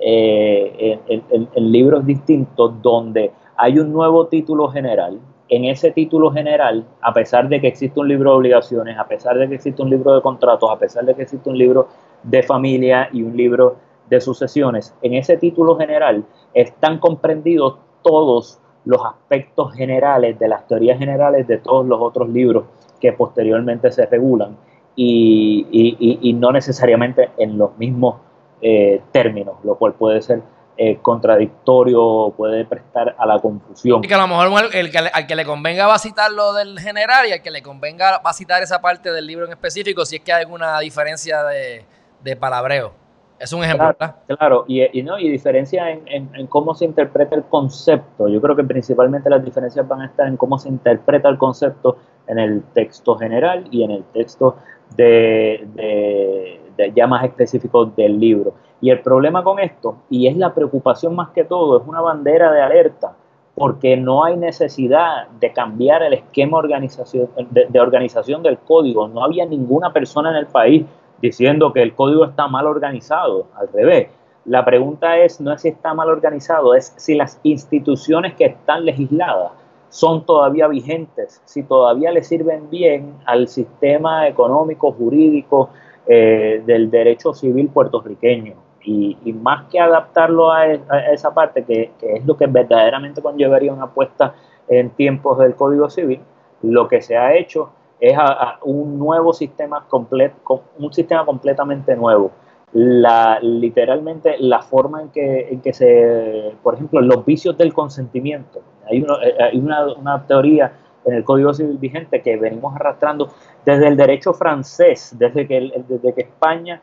[0.00, 5.18] eh, en, libros distintos donde hay un nuevo título general.
[5.48, 9.38] En ese título general, a pesar de que existe un libro de obligaciones, a pesar
[9.38, 11.88] de que existe un libro de contratos, a pesar de que existe un libro
[12.22, 13.76] de familia y un libro
[14.10, 20.98] de sucesiones, en ese título general están comprendidos todos los aspectos generales de las teorías
[20.98, 22.64] generales de todos los otros libros
[23.00, 24.56] que posteriormente se regulan
[24.96, 28.16] y, no necesariamente en los mismos
[28.60, 30.42] eh, términos, lo cual puede ser
[30.76, 34.04] eh, contradictorio, puede prestar a la confusión.
[34.04, 36.52] Y que a lo mejor el que, al que le convenga va a citar lo
[36.52, 39.52] del general y al que le convenga va a citar esa parte del libro en
[39.52, 41.84] específico si es que hay alguna diferencia de,
[42.22, 42.92] de palabreo.
[43.38, 47.44] Es un ejemplo, claro, Claro, y, no, y diferencia en, en, cómo se interpreta el
[47.44, 48.28] concepto.
[48.28, 51.98] Yo creo que principalmente las diferencias van a estar en cómo se interpreta el concepto
[52.26, 54.56] en el texto general y en el texto
[54.96, 58.54] de, de, ya más específico del libro.
[58.80, 62.52] Y el problema con esto, y es la preocupación más que todo, es una bandera
[62.52, 63.14] de alerta,
[63.54, 69.08] porque no hay necesidad de cambiar el esquema de organización del código.
[69.08, 70.84] No había ninguna persona en el país
[71.20, 74.10] diciendo que el código está mal organizado, al revés.
[74.44, 78.84] La pregunta es, no es si está mal organizado, es si las instituciones que están
[78.84, 79.50] legisladas
[79.88, 85.70] son todavía vigentes, si todavía le sirven bien al sistema económico, jurídico
[86.06, 88.54] eh, del derecho civil puertorriqueño.
[88.84, 90.72] Y, más que adaptarlo a,
[91.12, 94.34] esa parte, que, es lo que verdaderamente conllevaría una apuesta
[94.66, 96.20] en tiempos del Código Civil,
[96.62, 97.70] lo que se ha hecho
[98.00, 98.16] es
[98.62, 102.30] un nuevo sistema un sistema completamente nuevo.
[102.72, 108.60] Literalmente la forma en que, en que se, por ejemplo, los vicios del consentimiento.
[108.90, 110.72] Hay, eh, hay una, una, teoría
[111.04, 113.30] en el Código Civil vigente que venimos arrastrando
[113.64, 116.82] desde el derecho francés, desde que, desde que España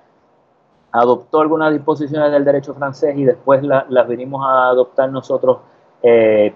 [0.91, 5.59] adoptó algunas disposiciones del derecho francés y después las venimos a adoptar nosotros
[6.01, 6.53] eh,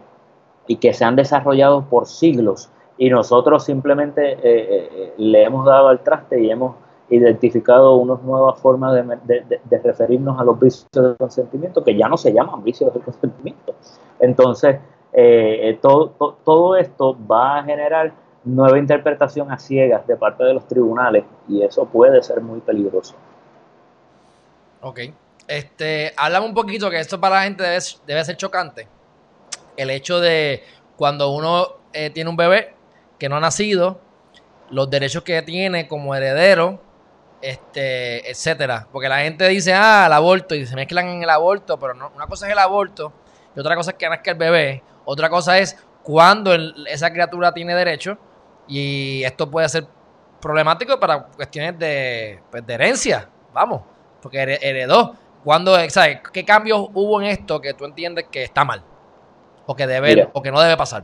[0.66, 6.00] y que se han desarrollado por siglos y nosotros simplemente eh, le hemos dado al
[6.02, 6.76] traste y hemos
[7.10, 12.32] identificado unas nuevas formas de, referirnos a los vicios del consentimiento que ya no se
[12.32, 13.76] llaman vicios del consentimiento.
[14.20, 14.78] Entonces,
[15.14, 20.68] eh, todo, todo esto va a generar nueva interpretación a ciegas de parte de los
[20.68, 23.16] tribunales y eso puede ser muy peligroso.
[24.82, 25.00] Ok.
[25.48, 28.88] Este, háblame un poquito que esto para la gente debe, debe ser chocante.
[29.76, 30.62] El hecho de
[30.96, 31.80] cuando uno
[32.14, 32.74] tiene un bebé,
[33.18, 34.00] que no ha nacido,
[34.70, 36.80] los derechos que tiene como heredero,
[37.42, 38.88] este, etcétera.
[38.92, 42.12] Porque la gente dice, ah, el aborto, y se mezclan en el aborto, pero no,
[42.16, 43.14] una cosa es el aborto,
[43.56, 46.54] y otra cosa es que nazca el bebé, otra cosa es cuando
[46.88, 48.18] esa criatura tiene derecho,
[48.68, 49.88] y esto puede ser
[50.40, 53.82] problemático para cuestiones de, pues, de herencia, vamos,
[54.22, 55.16] porque heredó.
[55.44, 56.20] Cuando, ¿sabes?
[56.34, 58.84] ¿Qué cambios hubo en esto que tú entiendes que está mal?
[59.66, 61.04] O que debe, o que no debe pasar.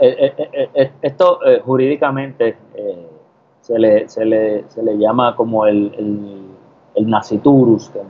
[0.00, 2.56] Eh, eh, eh, esto jurídicamente
[3.68, 6.46] se le, se, le, se, le, llama como el, el,
[6.94, 8.00] el naciturus, que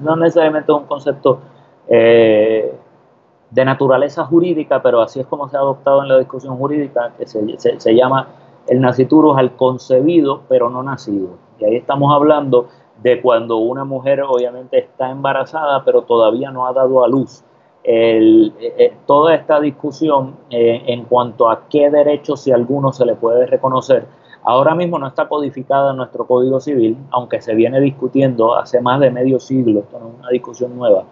[0.00, 1.40] no necesariamente es un concepto
[1.88, 7.26] de naturaleza jurídica, pero así es como se ha adoptado en la discusión jurídica, que
[7.26, 8.28] se, se, se llama
[8.68, 11.30] el naciturus al concebido, pero no nacido.
[11.58, 12.68] Y ahí estamos hablando
[13.02, 17.42] de cuando una mujer obviamente está embarazada, pero todavía no ha dado a luz
[17.88, 23.06] el, eh, eh, toda esta discusión eh, en cuanto a qué derechos, si alguno, se
[23.06, 24.06] le puede reconocer,
[24.42, 29.00] ahora mismo no está codificada en nuestro Código Civil, aunque se viene discutiendo hace más
[29.00, 31.04] de medio siglo, esto no es una discusión nueva,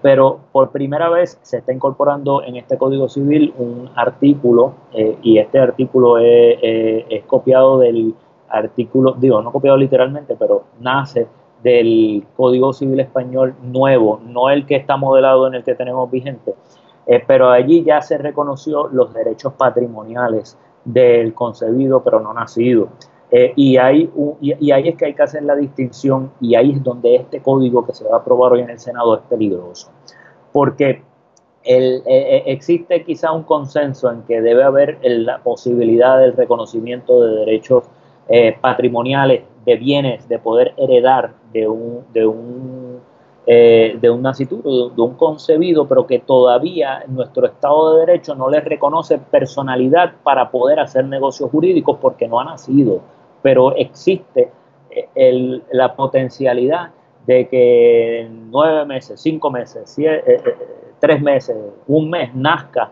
[0.00, 4.74] pero por primera vez se está incorporando en este Código Civil un artículo,
[5.22, 8.14] y este artículo es, es copiado del
[8.48, 11.26] artículo, digo, no copiado literalmente, pero nace
[11.62, 16.54] del Código Civil Español nuevo, no el que está modelado en el que tenemos vigente,
[17.06, 22.88] eh, pero allí ya se reconoció los derechos patrimoniales del concebido pero no nacido.
[23.30, 24.08] Eh, y, ahí,
[24.40, 27.84] y, ahí es que hay que hacer la distinción y ahí es donde este código
[27.84, 29.90] que se va a aprobar hoy en el Senado es peligroso.
[30.52, 31.02] Porque
[31.64, 37.36] el, eh, existe quizá un consenso en que debe haber la posibilidad del reconocimiento de
[37.40, 37.84] derechos
[38.60, 42.95] patrimoniales de bienes, de poder heredar de un, de un
[43.48, 48.50] eh, de un nasciturro, de un concebido, pero que todavía nuestro Estado de Derecho no
[48.50, 53.02] le reconoce personalidad para poder hacer negocios jurídicos porque no ha nacido.
[53.42, 54.50] Pero existe
[54.90, 56.90] eh, la potencialidad
[57.24, 60.42] de que nueve meses, cinco meses, eh,
[60.98, 62.90] tres meses, un mes nazca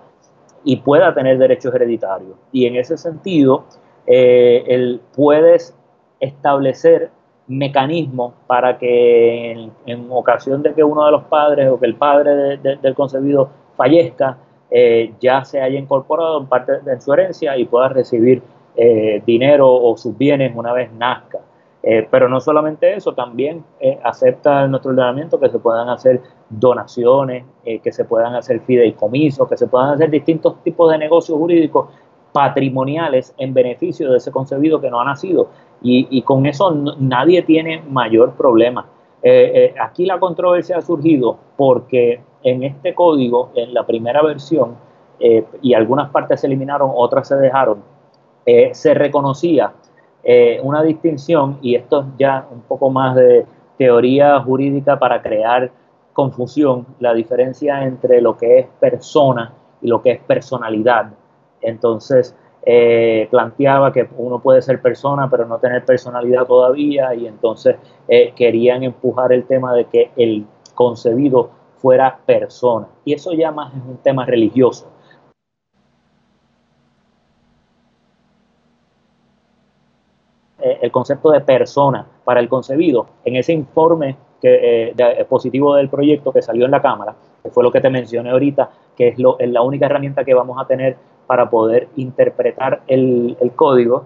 [0.63, 2.37] y pueda tener derechos hereditarios.
[2.53, 3.65] Y en ese sentido,
[4.07, 5.77] el, puedes
[6.21, 7.11] establecer
[7.47, 12.57] mecanismos para que en, ocasión de que uno de los padres o que el padre
[12.59, 14.39] del concebido fallezca,
[14.71, 18.43] eh, ya se haya incorporado en parte de su herencia y pueda recibir
[18.77, 21.39] eh, dinero o sus bienes una vez nazca.
[21.87, 23.63] Eh, pero no solamente eso, también
[24.03, 29.67] acepta nuestro ordenamiento que se puedan hacer donaciones, que se puedan hacer fideicomisos, que se
[29.67, 31.89] puedan hacer distintos tipos de negocios jurídicos
[32.33, 35.51] patrimoniales en beneficio de ese concebido que no ha nacido
[35.87, 38.87] y, con eso nadie tiene mayor problema.
[39.23, 44.77] Eh, eh, aquí la controversia ha surgido porque en este código, en la primera versión,
[45.21, 47.83] eh, y algunas partes se eliminaron, otras se dejaron,
[48.73, 49.73] se reconocía
[50.63, 53.47] una distinción, y esto es ya un poco más de
[53.79, 55.71] teoría jurídica para crear
[56.15, 61.13] confusión, la diferencia entre lo que es persona y lo que es personalidad.
[61.61, 62.35] Entonces,
[62.67, 67.77] eh, planteaba que uno puede ser persona pero no tener personalidad todavía y entonces
[68.09, 72.89] eh, querían empujar el tema de que el concebido fuera persona.
[73.05, 74.91] Y eso ya más es un tema religioso.
[80.59, 86.33] Eh, el concepto de persona para el concebido, en ese informe que, positivo del proyecto
[86.33, 89.39] que salió en la Cámara, que fue lo que te mencioné ahorita, que es, lo,
[89.39, 90.97] es la única herramienta que vamos a tener
[91.27, 94.05] para poder interpretar el, código,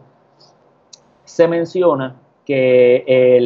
[1.24, 3.36] se menciona que eh,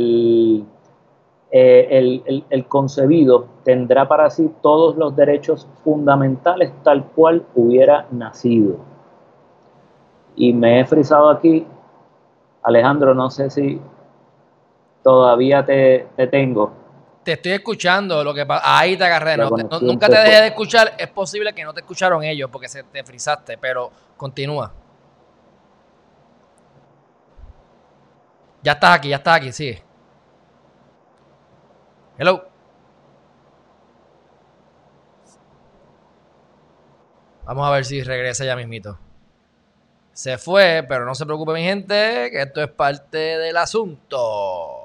[1.90, 8.76] el, el, concebido tendrá para sí todos los derechos fundamentales tal cual hubiera nacido.
[10.36, 11.66] Y me he frisado aquí,
[12.62, 13.80] Alejandro, no sé si
[15.02, 16.81] todavía te, te tengo
[17.22, 18.22] te estoy escuchando.
[18.24, 19.36] Lo que ahí te agarré.
[19.36, 20.94] nunca te dejé de escuchar.
[20.98, 24.72] Es posible que no te escucharon ellos porque se te frizaste, pero continúa.
[28.62, 29.82] Ya estás aquí, ya estás aquí, sigue.
[32.16, 32.48] Hello.
[37.44, 38.98] Vamos a ver si regresa ya mismito.
[40.12, 44.81] Se fue, pero no se preocupe mi gente, que esto es parte del asunto.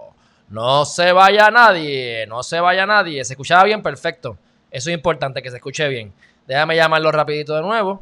[0.50, 3.24] No se vaya nadie, no se vaya nadie.
[3.26, 3.82] ¿Se escuchaba bien?
[3.82, 4.38] Perfecto.
[4.72, 6.14] Eso es importante, que se escuche bien.
[6.46, 8.02] Déjame llamarlo rapidito de nuevo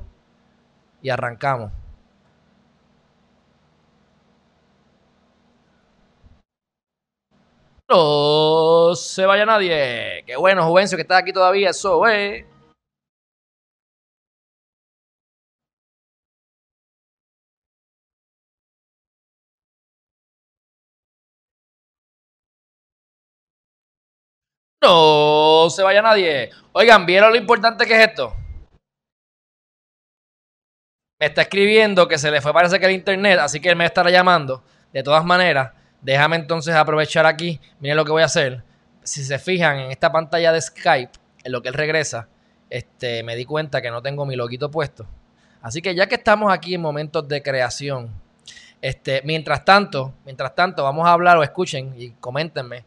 [1.01, 1.71] y arrancamos.
[7.89, 10.23] No se vaya nadie.
[10.25, 11.69] Qué bueno, Juvencio, que está aquí todavía.
[11.69, 12.45] Eso, eh.
[24.86, 26.51] No se vaya nadie.
[26.71, 28.36] Oigan, ¿vieron lo importante que es esto?
[31.19, 33.86] Me está escribiendo que se le fue parece que el internet, así que él me
[33.86, 34.63] estará llamando.
[34.93, 35.71] De todas maneras,
[36.01, 37.59] déjame entonces aprovechar aquí.
[37.79, 38.63] Miren lo que voy a hacer.
[39.01, 41.13] Si se fijan en esta pantalla de Skype,
[41.43, 42.27] en lo que él regresa,
[42.69, 45.07] este, me di cuenta que no tengo mi loquito puesto.
[45.63, 48.11] Así que ya que estamos aquí en momentos de creación,
[48.83, 52.86] este, mientras tanto, mientras tanto, vamos a hablar o escuchen y coméntenme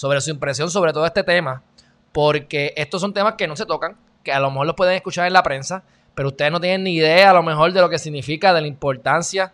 [0.00, 1.62] sobre su impresión sobre todo este tema,
[2.10, 5.26] porque estos son temas que no se tocan, que a lo mejor los pueden escuchar
[5.26, 5.82] en la prensa,
[6.14, 8.66] pero ustedes no tienen ni idea a lo mejor de lo que significa, de la
[8.66, 9.52] importancia,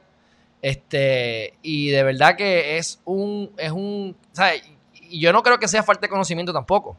[0.62, 4.16] este, y de verdad que es un, es un,
[4.92, 6.96] y yo no creo que sea falta de conocimiento tampoco.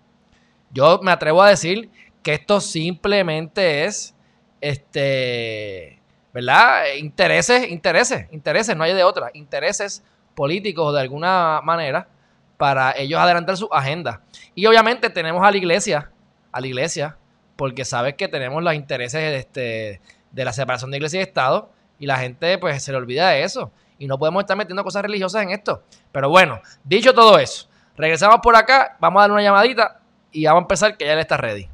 [0.71, 1.89] Yo me atrevo a decir
[2.23, 4.13] que esto simplemente es,
[4.59, 6.01] este,
[6.33, 6.95] ¿verdad?
[6.97, 10.03] Intereses, intereses, intereses, no hay de otra, intereses
[10.35, 12.09] políticos de alguna manera
[12.57, 14.21] para ellos adelantar su agenda.
[14.55, 16.11] Y obviamente tenemos a la iglesia,
[16.51, 17.17] a la iglesia,
[17.55, 20.01] porque sabes que tenemos los intereses de, este,
[20.31, 23.43] de la separación de iglesia y Estado, y la gente pues se le olvida de
[23.43, 23.71] eso.
[23.99, 25.83] Y no podemos estar metiendo cosas religiosas en esto.
[26.11, 29.99] Pero bueno, dicho todo eso, regresamos por acá, vamos a dar una llamadita
[30.31, 31.69] y vamos a empezar que ya él está ready.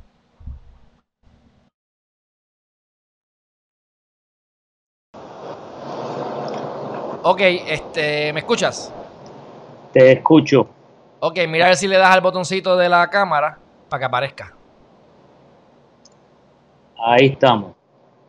[7.25, 8.91] Ok, este, ¿me escuchas?
[9.93, 10.67] Te escucho.
[11.19, 14.53] Ok, mira a ver si le das al botoncito de la cámara para que aparezca.
[16.97, 17.75] Ahí estamos.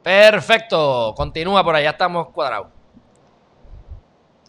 [0.03, 1.15] Perfecto.
[1.17, 2.69] Continúa por allá, estamos cuadrados.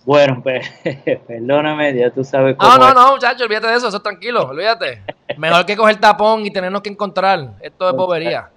[0.04, 0.70] Bueno, pues,
[1.28, 2.78] perdóname, ya tú sabes cómo.
[2.78, 5.02] No, no, no, muchachos, olvídate de eso, eso es tranquilo, olvídate.
[5.38, 7.54] Mejor que coger tapón y tenernos que encontrar.
[7.62, 8.52] Esto es bobería.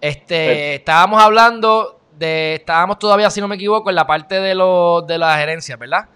[0.00, 2.56] Este, estábamos hablando de.
[2.56, 6.08] Estábamos todavía, si no me equivoco, en la parte de, lo, de la gerencia, ¿verdad?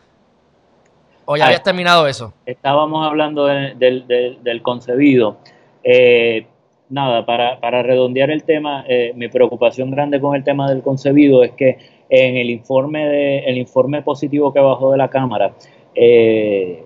[1.26, 2.32] ¿O ya habías terminado eso?
[2.46, 5.38] Estábamos hablando del concebido.
[5.84, 6.46] Eh,
[6.88, 11.42] nada, para, para, redondear el tema, eh, mi preocupación grande con el tema del concebido
[11.42, 15.52] es que en el informe, de, el informe positivo que bajó de la Cámara,
[15.94, 16.84] eh,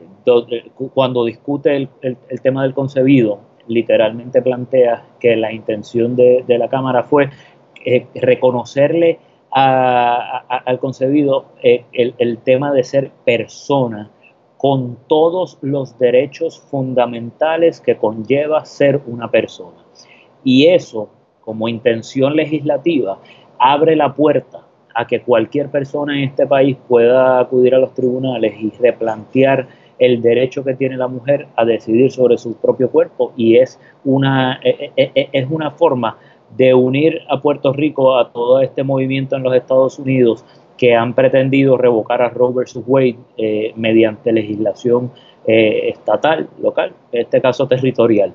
[0.95, 1.89] cuando discute el,
[2.43, 7.31] tema del concebido, literalmente plantea que la intención de, la Cámara fue
[7.85, 9.19] eh, reconocerle
[9.51, 14.11] al concebido eh, el, tema de ser persona
[14.61, 19.79] con todos los derechos fundamentales que conlleva ser una persona.
[20.45, 21.09] Y eso,
[21.41, 23.19] como intención legislativa,
[23.59, 28.53] abre la puerta a que cualquier persona en este país pueda acudir a los tribunales
[28.61, 29.67] y replantear
[29.99, 34.61] el derecho que tiene la mujer a decidir sobre su propio cuerpo y es una,
[34.63, 36.19] e, e, e, es una forma
[36.55, 40.45] de unir a Puerto Rico a todo este movimiento en los Estados Unidos
[40.81, 45.13] que han pretendido revocar a Roe versus Wade eh, mediante legislación
[45.47, 48.33] eh, estatal, local, en este caso territorial.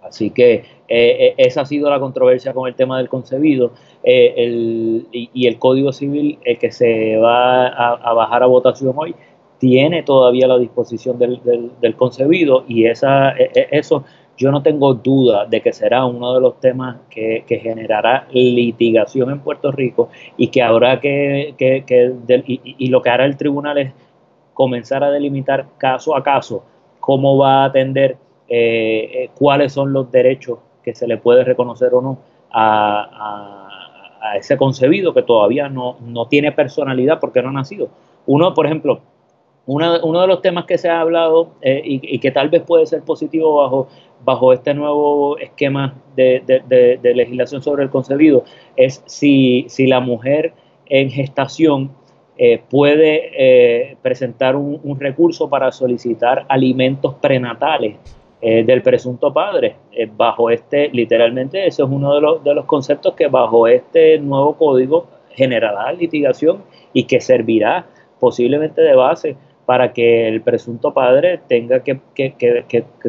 [0.00, 3.72] Así que eh, eh, esa ha sido la controversia con el tema del concebido
[4.04, 9.16] eh, y, el Código Civil el que se va a, bajar a votación hoy
[9.58, 14.04] tiene todavía la disposición del, concebido y esa, e, e, eso
[14.40, 19.40] yo no tengo duda de que será uno de los temas que, generará litigación en
[19.40, 21.54] Puerto Rico y que habrá que,
[22.54, 23.92] y lo que hará el tribunal es
[24.54, 26.64] comenzar a delimitar caso a caso
[27.00, 28.16] cómo va a atender
[28.48, 32.18] eh, eh, cuáles son los derechos que se le puede reconocer o no
[32.50, 33.66] a,
[34.38, 35.98] ese concebido que todavía no,
[36.30, 37.88] tiene personalidad porque no ha nacido.
[38.26, 39.00] Uno, por ejemplo,
[39.66, 43.02] uno de los temas que se ha hablado eh, y, que tal vez puede ser
[43.02, 43.88] positivo bajo,
[44.24, 48.44] bajo este nuevo esquema de, legislación sobre el concebido
[48.76, 50.52] es si, si la mujer
[50.86, 51.92] en gestación
[52.68, 57.96] puede presentar un, recurso para solicitar alimentos prenatales
[58.42, 59.76] eh, del presunto padre.
[59.92, 64.18] Eh, bajo este, literalmente, eso es uno de los, de los conceptos que bajo este
[64.18, 66.62] nuevo código generará litigación
[66.94, 67.84] y que servirá
[68.18, 69.36] posiblemente de base
[69.70, 72.00] para que el presunto padre tenga que,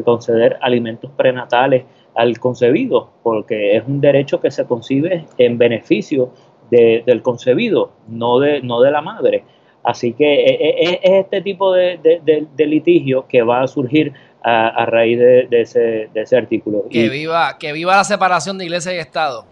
[0.04, 1.82] conceder alimentos prenatales
[2.14, 6.30] al concebido, porque es un derecho que se concibe en beneficio
[6.70, 9.42] del concebido, no de, no de la madre.
[9.82, 14.12] Así que eh, es, este tipo de, de, litigio que va a surgir
[14.44, 16.84] a, raíz de, ese, ese, artículo.
[16.88, 19.46] Que, viva, que viva la separación de iglesia y Estado.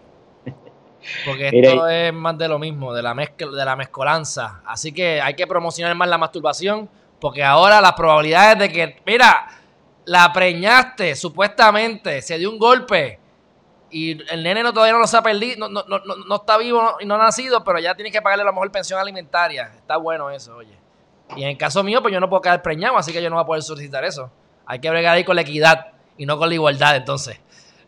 [1.25, 4.61] Porque esto es más de lo mismo, de la, mezcla, de la mezcolanza.
[4.65, 6.87] Así que hay que promocionar más la masturbación,
[7.21, 9.47] porque ahora las probabilidades de que, mira,
[10.05, 13.19] la preñaste, supuestamente, se dio un golpe
[13.91, 16.97] y el nene no, todavía no lo ha perdido, no, no, no, no, está vivo
[16.99, 19.71] y no ha nacido, pero ya tiene que pagarle a lo mejor pensión alimentaria.
[19.75, 20.75] Está bueno eso, oye.
[21.35, 23.35] Y en el caso mío, pues yo no puedo quedar preñado, así que yo no
[23.35, 24.31] voy a poder solicitar eso.
[24.65, 27.39] Hay que bregar ahí con la equidad y no con la igualdad, entonces.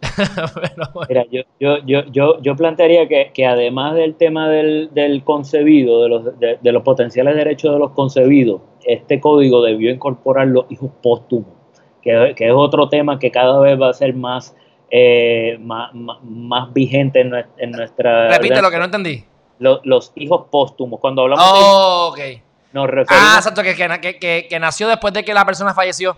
[1.09, 6.03] Mira, yo, yo, yo, yo, yo plantearía que, que, además del tema del, del concebido,
[6.03, 10.91] de los, de, los potenciales derechos de los concebidos, este código debió incorporar los hijos
[11.01, 11.53] póstumos,
[12.01, 14.55] que, que es otro tema que cada vez va a ser más,
[14.91, 18.29] eh, más, más, vigente en, nuestra...
[18.29, 19.23] Repite lo que no entendí.
[19.59, 22.35] Los, hijos póstumos, cuando hablamos oh, de...
[22.35, 22.41] ok.
[22.73, 23.75] Nos ah, exacto, que,
[24.19, 26.17] que, que nació después de que la persona falleció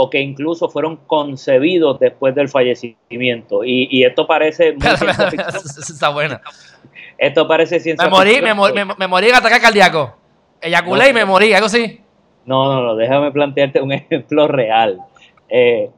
[0.00, 3.64] o que incluso fueron concebidos después del fallecimiento.
[3.64, 4.80] Y, esto parece muy
[5.90, 6.40] Está buena.
[7.18, 10.14] Esto parece ciencia me morí, me, morí, me, morí en ataque cardíaco.
[10.60, 12.00] Eyaculé y me morí, algo así.
[12.46, 15.00] No, no, no, déjame plantearte un ejemplo real.
[15.48, 15.90] Eh,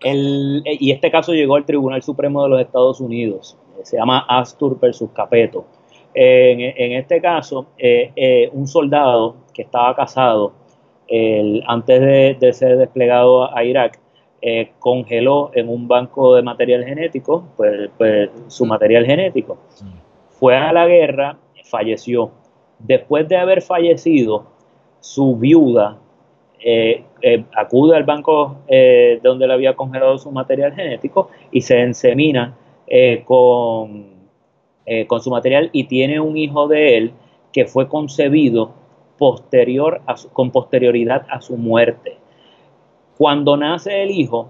[0.00, 3.56] el, y este caso llegó al Tribunal Supremo de los Estados Unidos.
[3.84, 5.64] Se llama Astur versus Capeto.
[6.12, 10.54] en, este caso, eh, eh, un soldado que estaba casado
[11.66, 13.98] antes de, ser desplegado a Irak,
[14.40, 19.58] eh, congeló en un banco de material genético pues, pues, su material genético.
[20.30, 22.30] Fue a la guerra, falleció.
[22.78, 24.46] Después de haber fallecido,
[25.00, 25.98] su viuda
[26.60, 28.58] eh, eh, acude al banco
[29.22, 32.56] donde le había congelado su material genético y se ensemina
[33.24, 34.06] con,
[35.06, 37.12] con su material y tiene un hijo de él
[37.52, 38.72] que fue concebido
[39.18, 40.00] posterior
[40.32, 42.16] con posterioridad a su muerte.
[43.18, 44.48] Cuando nace el hijo,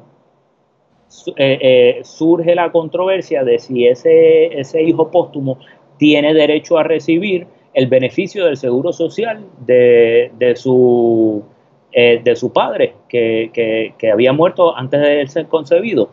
[1.36, 5.58] eh, eh, surge la controversia de si ese, ese hijo póstumo
[5.96, 11.44] tiene derecho a recibir el beneficio del seguro social de, su,
[11.92, 16.10] eh, de su padre, que, había muerto antes de ser concebido.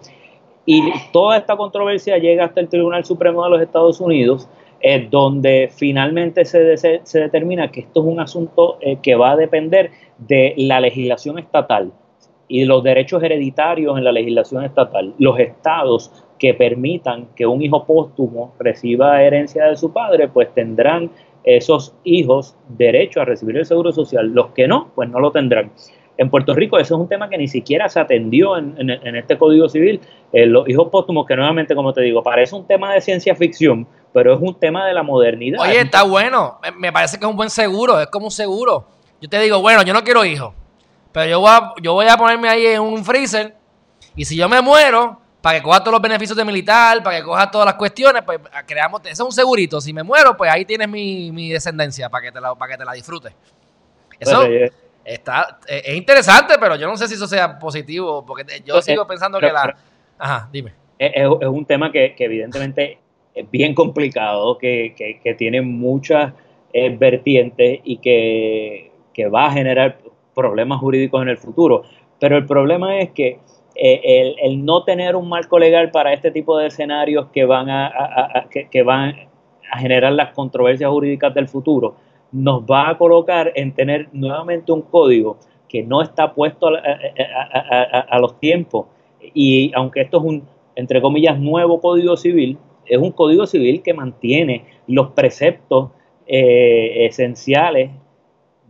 [0.66, 0.82] Y
[1.12, 4.48] toda esta controversia llega hasta el Tribunal Supremo de los Estados Unidos,
[4.82, 9.36] eh, donde finalmente se, se, determina que esto es un asunto eh, que va a
[9.36, 11.92] depender de la legislación estatal
[12.48, 15.14] y los derechos hereditarios en la legislación estatal.
[15.18, 21.10] Los estados que permitan que un hijo póstumo reciba herencia de su padre, pues tendrán
[21.44, 24.28] esos hijos derecho a recibir el seguro social.
[24.28, 25.72] Los que no, pues no lo tendrán.
[26.18, 29.68] En Puerto Rico eso es un tema que ni siquiera se atendió en, este Código
[29.68, 30.00] Civil.
[30.32, 33.88] Eh, los hijos póstumos, que nuevamente, como te digo, parece un tema de ciencia ficción,
[34.16, 35.60] pero es un tema de la modernidad.
[35.60, 36.58] Oye, está bueno.
[36.78, 38.88] Me parece que es un buen seguro, es como un seguro.
[39.20, 40.54] Yo te digo, bueno, yo no quiero hijos,
[41.12, 43.58] pero yo voy a, yo voy a ponerme ahí en un freezer
[44.16, 47.24] y si yo me muero, para que coja todos los beneficios de militar, para que
[47.24, 49.82] coja todas las cuestiones, pues creamos, ese es un segurito.
[49.82, 52.86] Si me muero, pues ahí tienes mi, descendencia para que te la, para que te
[52.86, 53.34] la disfrutes.
[54.18, 54.46] Eso
[55.04, 59.06] está, eh, es interesante, pero yo no sé si eso sea positivo, porque yo sigo
[59.06, 59.76] pensando que la...
[60.18, 60.86] Ajá, dime.
[60.98, 63.00] Es, un tema que, evidentemente
[63.52, 64.96] bien complicado, que,
[65.38, 66.34] tiene muchas
[66.74, 69.98] eh, vertientes y que, que va a generar
[70.34, 71.84] problemas jurídicos en el futuro.
[72.20, 73.40] Pero el problema es que
[73.76, 78.48] eh, el, no tener un marco legal para este tipo de escenarios que van a,
[78.50, 79.16] que, van
[79.70, 81.96] a generar las controversias jurídicas del futuro,
[82.32, 88.40] nos va a colocar en tener nuevamente un código que no está puesto a, los
[88.40, 88.86] tiempos.
[89.34, 90.44] Y aunque esto es un,
[90.76, 95.92] entre comillas, nuevo código civil, es un código civil que mantiene los preceptos
[96.28, 97.92] eh, esenciales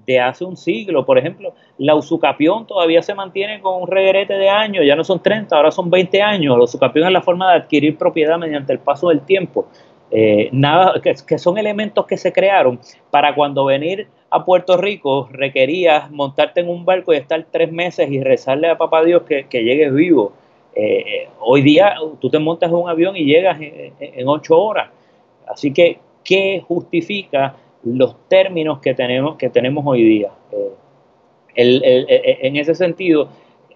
[0.05, 1.05] de hace un siglo.
[1.05, 5.21] Por ejemplo, la usucapión todavía se mantiene con un regrete de años, ya no son
[5.21, 6.57] 30, ahora son 20 años.
[6.57, 9.67] La usucapión es la forma de adquirir propiedad mediante el paso del tiempo.
[10.11, 16.11] Eh, nada, que, son elementos que se crearon para cuando venir a Puerto Rico requerías
[16.11, 19.93] montarte en un barco y estar tres meses y rezarle a papá Dios que, llegues
[19.93, 20.33] vivo.
[20.75, 24.89] Eh, hoy día tú te montas en un avión y llegas en, ocho horas.
[25.47, 27.55] Así que, ¿qué justifica
[27.85, 30.31] los términos que tenemos, que tenemos hoy día.
[30.51, 33.29] Eh, en ese sentido,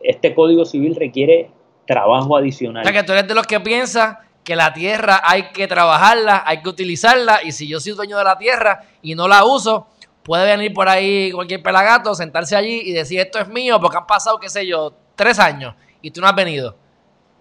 [0.04, 1.52] este Código Civil requiere
[1.86, 2.82] trabajo adicional.
[2.82, 6.43] O sea, que tú eres de los que piensa que la tierra hay que trabajarla,
[6.45, 9.88] hay que utilizarla, y si yo soy dueño de la tierra y no la uso,
[10.24, 14.08] puede venir por ahí cualquier pelagato, sentarse allí y decir esto es mío porque han
[14.08, 16.76] pasado, qué sé yo, tres años y tú no has venido.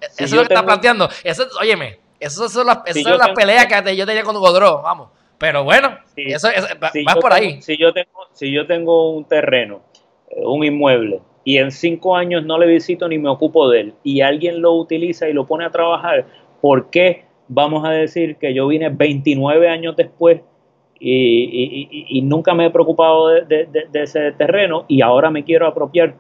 [0.01, 1.09] Eso es lo que estás planteando.
[1.25, 5.09] Eso, óyeme, esas son las, son las peleas que yo tenía con Godró, vamos.
[5.39, 6.49] Pero bueno, eso,
[6.83, 7.63] va, por ahí.
[7.63, 9.83] Si yo, tengo, si yo tengo un terreno,
[10.31, 13.95] eh, un inmueble, y en cinco años no le visito ni me ocupo de él,
[14.03, 16.27] y alguien lo utiliza y lo pone a trabajar,
[16.61, 20.41] ¿por qué vamos a decir que yo vine 29 años después
[21.01, 26.15] y, nunca me he preocupado de, ese terreno y ahora me quiero apropiar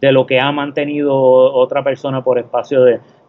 [0.00, 2.82] de lo que ha mantenido otra persona por espacio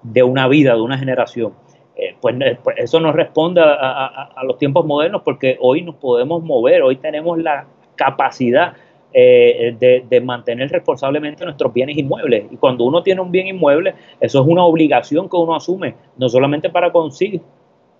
[0.03, 1.53] de, una vida, de una generación?
[1.95, 6.43] Eh, pues, eh, pues, eso nos responde a, los tiempos modernos porque hoy nos podemos
[6.43, 8.73] mover, hoy tenemos la capacidad
[9.13, 12.51] eh, de, mantener responsablemente nuestros bienes inmuebles.
[12.51, 16.27] Y cuando uno tiene un bien inmueble, eso es una obligación que uno asume, no
[16.27, 17.41] solamente para consigo,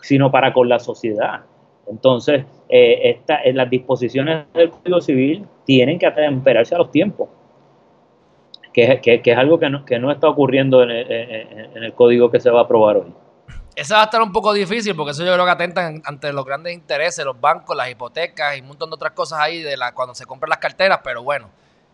[0.01, 1.41] sino para con la sociedad.
[1.87, 7.29] Entonces, las disposiciones del Código Civil tienen que atemperarse a los tiempos,
[8.75, 12.59] que, es algo que no, que no está ocurriendo en el código que se va
[12.59, 13.13] a aprobar hoy.
[13.75, 16.45] Esa va a estar un poco difícil porque eso yo creo que atentan ante los
[16.45, 19.93] grandes intereses, los bancos, las hipotecas y un montón de otras cosas ahí de la,
[19.93, 21.49] cuando se compran las carteras, pero bueno,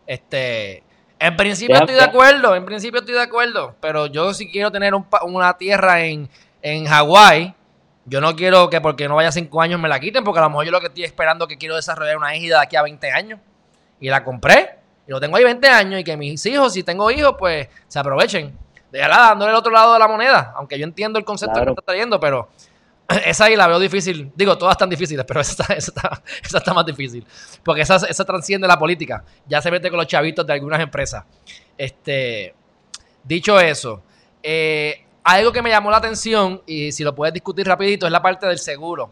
[0.06, 0.84] este,
[1.20, 4.94] en principio estoy de acuerdo, en principio estoy de acuerdo, pero yo si quiero tener
[5.24, 6.30] una tierra en,
[6.62, 7.56] en Hawái,
[8.06, 10.50] yo no quiero que porque no vaya cinco años me la quiten, porque a lo
[10.50, 12.82] mejor yo lo que estoy esperando es que quiero desarrollar una égida de aquí a
[12.82, 13.40] 20 años.
[14.00, 17.10] Y la compré, y lo tengo ahí 20 años, y que mis hijos, si tengo
[17.12, 18.58] hijos, pues se aprovechen
[18.92, 20.54] déjala dándole el otro lado de la moneda.
[20.56, 22.50] Aunque yo entiendo el concepto que está trayendo, pero
[23.26, 24.32] esa ahí la veo difícil.
[24.36, 27.26] Digo, todas están difíciles, pero esa está, esa está, más difícil.
[27.64, 29.24] Porque esa, esa, transciende la política.
[29.48, 31.24] Ya se mete con los chavitos de algunas empresas.
[31.78, 32.54] Este,
[33.24, 34.04] dicho eso,
[34.44, 38.22] eh, algo que me llamó la atención, y si lo puedes discutir rapidito, es la
[38.22, 39.12] parte del seguro.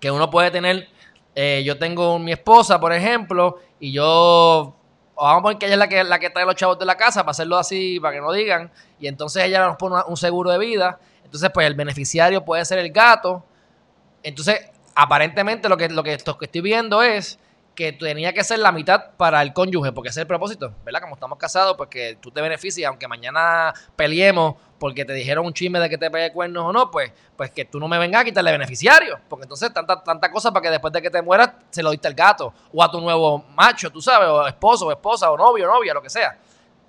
[0.00, 0.88] Que uno puede tener,
[1.34, 4.76] eh, yo tengo mi esposa, por ejemplo, y yo
[5.24, 6.96] vamos a poner que ella es la que, la que trae los chavos de la
[6.96, 10.50] casa para hacerlo así, para que no digan, y entonces ella nos pone un seguro
[10.50, 13.44] de vida, entonces pues el beneficiario puede ser el gato,
[14.22, 14.60] entonces
[14.94, 17.38] aparentemente lo que, lo que, estoy viendo es
[17.74, 21.00] que tenía que ser la mitad para el cónyuge, porque ese es el propósito, ¿verdad?
[21.00, 25.52] Como estamos casados, pues que tú te beneficies, aunque mañana peleemos porque te dijeron un
[25.52, 28.22] chisme de que te pegue cuernos o no, pues, pues que tú no me vengas
[28.22, 31.52] a quitarle beneficiario, porque entonces tanta, tanta cosa para que después de que te mueras
[31.70, 34.90] se lo diste al gato, o a tu nuevo macho, tú sabes, o esposo, o
[34.90, 36.36] esposa, o novio, o novia, lo que sea.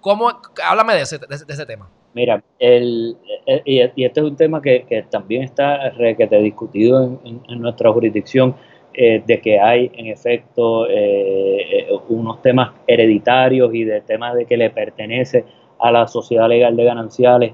[0.02, 0.30] ¿Cómo?
[0.66, 1.90] Háblame de ese, de ese, tema.
[2.14, 3.18] Mira, el,
[3.64, 7.90] y, este es un tema que, que también está que te discutido en, en nuestra
[7.94, 8.54] jurisdicción
[8.96, 14.46] eh, de que hay en efecto eh, eh, unos temas hereditarios y de temas de
[14.46, 15.46] que le pertenece
[15.80, 17.54] a la sociedad legal de gananciales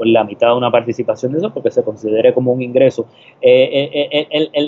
[0.00, 3.06] la mitad de una participación de eso porque se considere como un ingreso.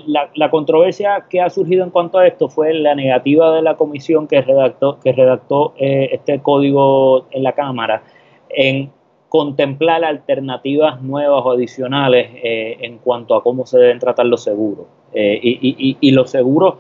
[0.07, 3.76] la, la, controversia que ha surgido en cuanto a esto fue la negativa de la
[3.76, 8.04] comisión que redactó, que redactó este código en la Cámara
[8.48, 8.92] en
[9.28, 14.86] contemplar alternativas nuevas o adicionales en cuanto a cómo se deben tratar los seguros.
[15.18, 16.74] Eh, y, y, los seguros,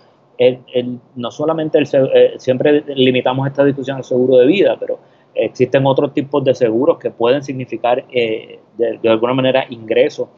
[1.14, 4.98] no solamente el, eh, siempre limitamos esta discusión al seguro de vida, pero
[5.34, 10.28] existen otros tipos de seguros que pueden significar eh, de, alguna manera ingresos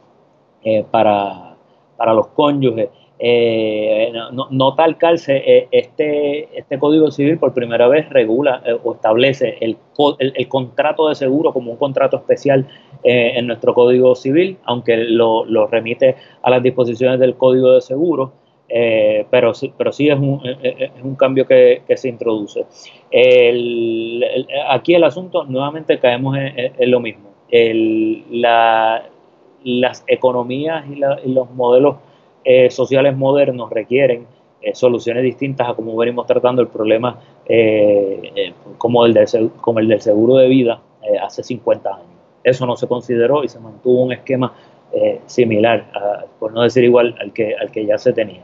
[0.89, 1.57] para,
[1.97, 2.87] para, los cónyuges.
[3.21, 9.77] No, tal calce, este, este Código Civil por primera vez regula o establece el,
[10.19, 12.65] el, contrato de seguro como un contrato especial
[13.03, 18.33] eh, en nuestro Código Civil, aunque lo, remite a las disposiciones del Código de Seguro,
[18.67, 22.65] eh, pero, sí, pero sí es un, eh, es un cambio que, se introduce.
[24.69, 27.29] aquí el asunto, nuevamente caemos en, lo mismo.
[29.63, 31.95] las economías y, los modelos
[32.69, 34.25] sociales modernos requieren
[34.73, 37.19] soluciones distintas a cómo venimos tratando el problema
[38.77, 40.81] como, el del, como el del seguro de vida
[41.21, 42.07] hace 50 años.
[42.43, 44.53] Eso no se consideró y se mantuvo un esquema
[44.91, 45.91] eh, similar,
[46.39, 48.43] por no decir igual al que, al que ya se tenía.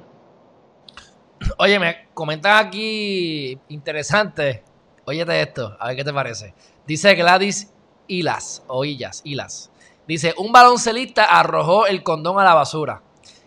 [1.57, 4.63] Oye, me comentan aquí interesante.
[5.05, 6.53] Óyete esto, a ver qué te parece.
[6.85, 7.73] Dice Gladys
[8.07, 9.71] Hilas, o Illas, Hilas.
[10.07, 13.01] Dice, un baloncelista arrojó el condón a la basura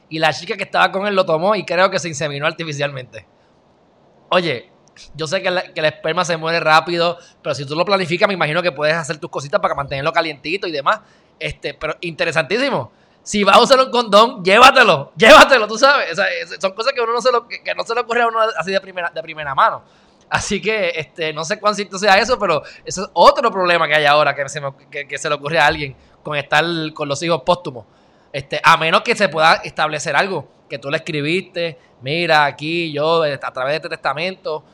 [0.08, 3.26] y la chica que estaba con él lo tomó y creo que se inseminó artificialmente.
[4.30, 4.70] Oye,
[5.14, 8.62] yo sé que, el esperma se muere rápido, pero si tú lo planificas, me imagino
[8.62, 11.00] que puedes hacer tus cositas para mantenerlo calientito y demás.
[11.38, 12.92] Este, pero interesantísimo.
[13.22, 16.18] Si vas a usar un condón, llévatelo, llévatelo, tú sabes.
[16.58, 18.70] son cosas que uno no se lo, que, no se le ocurre a uno así
[18.70, 19.84] de primera, de primera mano.
[20.30, 23.94] Así que este, no sé cuán cierto sea eso, pero eso es otro problema que
[23.94, 27.42] hay ahora que se, que, se le ocurre a alguien con estar con los hijos
[27.42, 27.86] póstumos.
[28.32, 33.22] Este, a menos que se pueda establecer algo que tú le escribiste, mira, aquí yo
[33.22, 34.64] a través de este testamento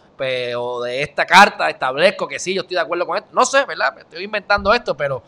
[0.56, 3.30] o de esta carta establezco que sí, yo estoy de acuerdo con esto.
[3.32, 3.98] No sé, ¿verdad?
[3.98, 5.22] estoy inventando esto, pero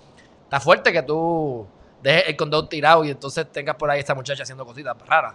[0.44, 1.66] está fuerte que tú
[2.02, 5.34] dejes el condón tirado y entonces tengas por ahí esta muchacha haciendo cositas raras.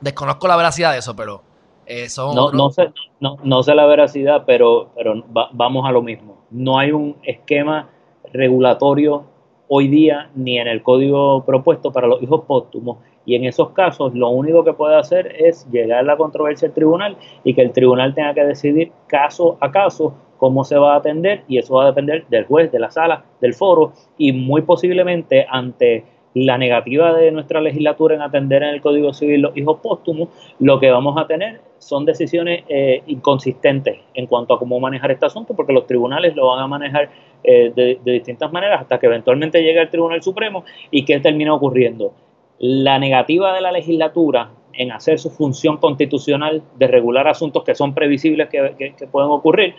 [0.00, 1.42] Desconozco la veracidad de eso, pero
[1.84, 5.22] eso no, no, sé, no, no, sé la veracidad, pero, pero
[5.52, 6.44] vamos a lo mismo.
[6.50, 7.90] No hay un esquema
[8.32, 9.24] regulatorio
[9.72, 12.98] hoy día ni en el código propuesto para los hijos póstumos.
[13.24, 17.16] Y en esos casos lo único que puede hacer es llegar la controversia al tribunal
[17.44, 21.44] y que el tribunal tenga que decidir caso a caso cómo se va a atender
[21.46, 25.46] y eso va a depender del juez, de la sala, del foro y muy posiblemente
[25.48, 26.04] ante
[26.34, 30.28] la negativa de nuestra legislatura en atender en el Código Civil los hijos póstumos,
[30.58, 35.26] lo que vamos a tener son decisiones eh, inconsistentes en cuanto a cómo manejar este
[35.26, 37.10] asunto, porque los tribunales lo van a manejar
[37.42, 42.12] eh, de, distintas maneras hasta que eventualmente llegue al Tribunal Supremo y qué termina ocurriendo.
[42.58, 47.94] La negativa de la legislatura en hacer su función constitucional de regular asuntos que son
[47.94, 49.74] previsibles que, pueden ocurrir,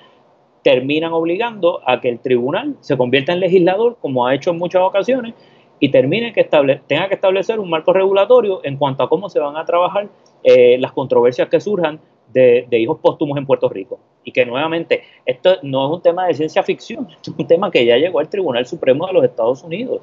[0.63, 4.81] terminan obligando a que el tribunal se convierta en legislador, como ha hecho en muchas
[4.81, 5.33] ocasiones,
[5.81, 9.57] y termine que tenga que establecer un marco regulatorio en cuanto a cómo se van
[9.57, 10.07] a trabajar
[10.43, 11.99] eh, las controversias que surjan
[12.31, 13.99] de, hijos póstumos en Puerto Rico.
[14.23, 17.83] Y que nuevamente, esto no es un tema de ciencia ficción, es un tema que
[17.83, 20.01] ya llegó al Tribunal Supremo de los Estados Unidos.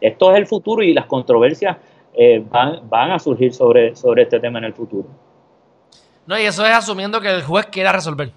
[0.00, 1.76] Esto es el futuro y las controversias
[2.14, 5.06] eh, van, van, a surgir sobre, sobre este tema en el futuro.
[6.26, 8.32] No, y eso es asumiendo que el juez quiera resolver.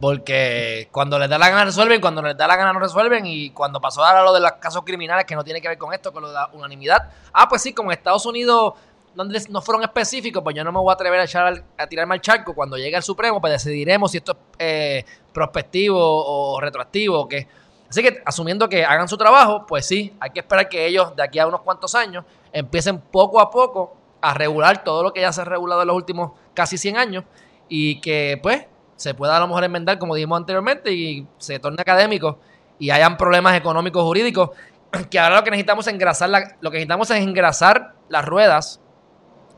[0.00, 3.26] Porque cuando les da la gana resuelven, cuando les da la gana no resuelven.
[3.26, 5.92] Y cuando pasó ahora lo de los casos criminales que no tiene que ver con
[5.92, 7.10] esto, con lo de la unanimidad.
[7.32, 8.74] Ah, pues sí, como en Estados Unidos
[9.14, 12.14] donde no fueron específicos, pues yo no me voy a atrever a, echar a tirarme
[12.14, 12.54] al charco.
[12.54, 17.46] Cuando llegue al Supremo, pues decidiremos si esto es eh, prospectivo o retroactivo o qué.
[17.90, 21.24] Así que asumiendo que hagan su trabajo, pues sí, hay que esperar que ellos de
[21.24, 25.32] aquí a unos cuantos años empiecen poco a poco a regular todo lo que ya
[25.32, 27.24] se ha regulado en los últimos casi 100 años
[27.68, 28.66] y que pues
[29.00, 32.38] se pueda a lo mejor enmendar como dijimos anteriormente y se torne académico
[32.78, 34.50] y hayan problemas económicos jurídicos
[35.10, 38.78] que ahora lo que necesitamos es engrasar la, lo que necesitamos es engrasar las ruedas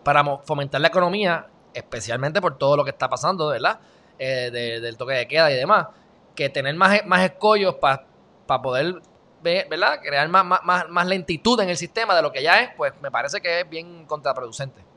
[0.04, 3.80] para fomentar la economía especialmente por todo lo que está pasando, ¿verdad?
[4.16, 5.88] Eh, del toque de queda y demás,
[6.36, 8.06] que tener más, más escollos para
[8.62, 9.02] poder,
[9.42, 10.00] ¿verdad?
[10.02, 13.40] Crear más, más lentitud en el sistema de lo que ya es, pues me parece
[13.40, 14.91] que es bien contraproducente.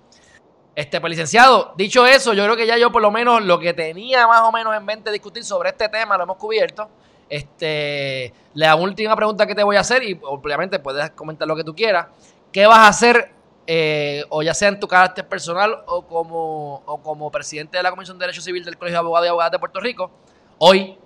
[0.76, 3.74] Este, pues licenciado, dicho eso, yo creo que ya yo por lo menos lo que
[3.74, 6.90] tenía más o menos en mente discutir sobre este tema lo hemos cubierto.
[7.30, 11.64] Este, la última pregunta que te voy a hacer, y obviamente puedes comentar lo que
[11.64, 12.08] tú quieras,
[12.52, 13.32] ¿qué vas a hacer,
[13.66, 17.92] eh, o ya sea en tu carácter personal o como, o como presidente de la
[17.92, 20.12] Comisión de Derecho Civil del Colegio de Abogados y Abogadas de Puerto Rico?
[20.58, 20.98] Hoy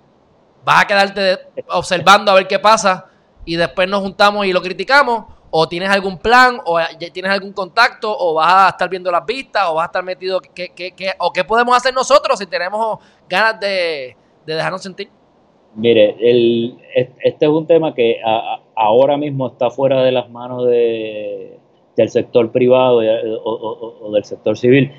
[0.64, 3.06] vas a quedarte observando a ver qué pasa
[3.44, 6.78] y después nos juntamos y lo criticamos o tienes algún plan, o
[7.12, 10.40] tienes algún contacto, o vas a estar viendo las vistas, o vas a estar metido,
[10.40, 12.98] ¿qué, qué, qué, o qué podemos hacer nosotros si tenemos
[13.28, 15.08] ganas de, dejarnos sentir?
[15.74, 18.20] Mire, el, este es un tema que
[18.74, 21.58] ahora mismo está fuera de las manos de,
[21.96, 23.00] del sector privado
[23.44, 24.92] o, del sector civil.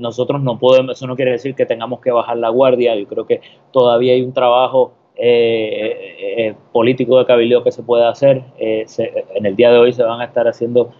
[0.00, 3.26] nosotros no podemos, eso no quiere decir que tengamos que bajar la guardia, yo creo
[3.26, 8.42] que todavía hay un trabajo eh, eh, político de cabildo que se puede hacer.
[8.58, 8.84] Eh,
[9.34, 10.90] en el día de hoy se van a estar haciendo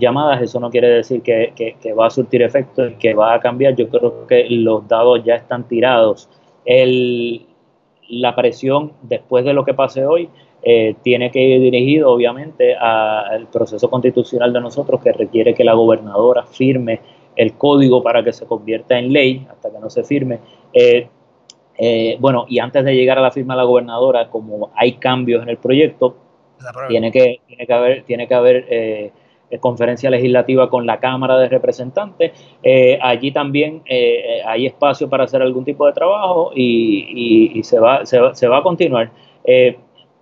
[0.00, 3.76] llamadas, eso no quiere decir que, va a surtir efecto y que va a cambiar.
[3.76, 6.28] Yo creo que los dados ya están tirados.
[6.64, 7.46] El,
[8.08, 10.30] la presión después de lo que pase hoy
[11.02, 16.44] tiene que ir dirigido obviamente al proceso constitucional de nosotros que requiere que la gobernadora
[16.44, 17.00] firme
[17.36, 20.40] el código para que se convierta en ley, hasta que no se firme.
[22.18, 25.48] Bueno, y antes de llegar a la firma de la gobernadora, como hay cambios en
[25.48, 26.16] el proyecto,
[26.88, 29.12] tiene que, tiene que haber, tiene que haber eh,
[29.60, 32.32] conferencia legislativa con la Cámara de Representantes.
[32.62, 33.82] Eh, allí también
[34.44, 39.10] hay espacio para hacer algún tipo de trabajo y, se, va, se, va, a continuar.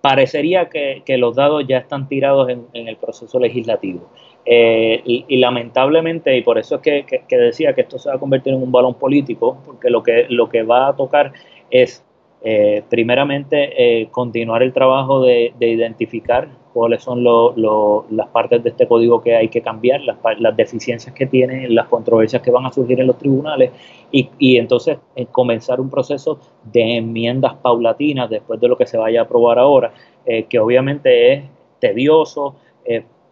[0.01, 4.09] parecería que, los dados ya están tirados en, el proceso legislativo.
[4.49, 8.53] Y, lamentablemente, y por eso es que, que, decía que esto se va a convertir
[8.53, 11.33] en un balón político, porque lo que, lo que va a tocar
[11.69, 12.03] es
[12.43, 19.21] eh, primeramente eh, continuar el trabajo de, identificar cuáles son las partes de este código
[19.21, 23.07] que hay que cambiar, las, deficiencias que tiene, las controversias que van a surgir en
[23.07, 23.71] los tribunales
[24.11, 29.21] y, entonces eh, comenzar un proceso de enmiendas paulatinas después de lo que se vaya
[29.21, 29.91] a aprobar ahora,
[30.49, 31.43] que obviamente es
[31.79, 32.55] tedioso,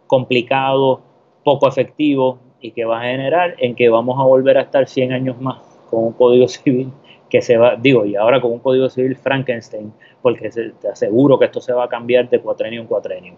[0.06, 1.00] complicado,
[1.44, 5.12] poco efectivo y que va a generar en que vamos a volver a estar 100
[5.12, 5.58] años más
[5.90, 6.90] con un código civil
[7.30, 9.92] que se va, digo, y ahora con un código civil Frankenstein,
[10.22, 13.34] porque te aseguro que esto se va a cambiar de cuatrenio en cuatrenio.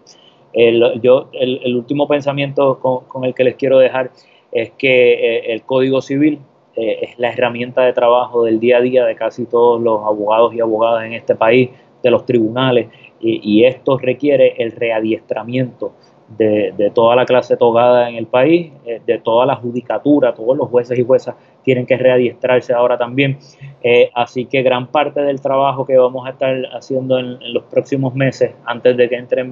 [0.53, 4.11] El, yo, el, último pensamiento con, el que les quiero dejar
[4.51, 6.39] es que eh, el código civil
[6.75, 10.53] eh, es la herramienta de trabajo del día a día de casi todos los abogados
[10.53, 11.69] y abogadas en este país,
[12.01, 12.87] de los tribunales,
[13.19, 15.93] y, y esto requiere el readiestramiento
[16.37, 20.69] de, toda la clase togada en el país, eh, de toda la judicatura, todos los
[20.69, 23.39] jueces y juezas tienen que readiestrarse ahora también.
[23.83, 28.13] Eh, así que gran parte del trabajo que vamos a estar haciendo en, los próximos
[28.13, 29.51] meses, antes de que entre en,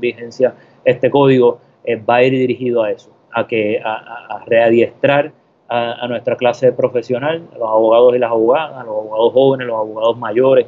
[0.00, 0.54] vigencia
[0.84, 5.32] este código, eh, va a ir dirigido a eso, a, que, a, readiestrar
[5.68, 9.76] a, nuestra clase profesional, a los abogados y las abogadas, a los abogados jóvenes, los
[9.76, 10.66] abogados mayores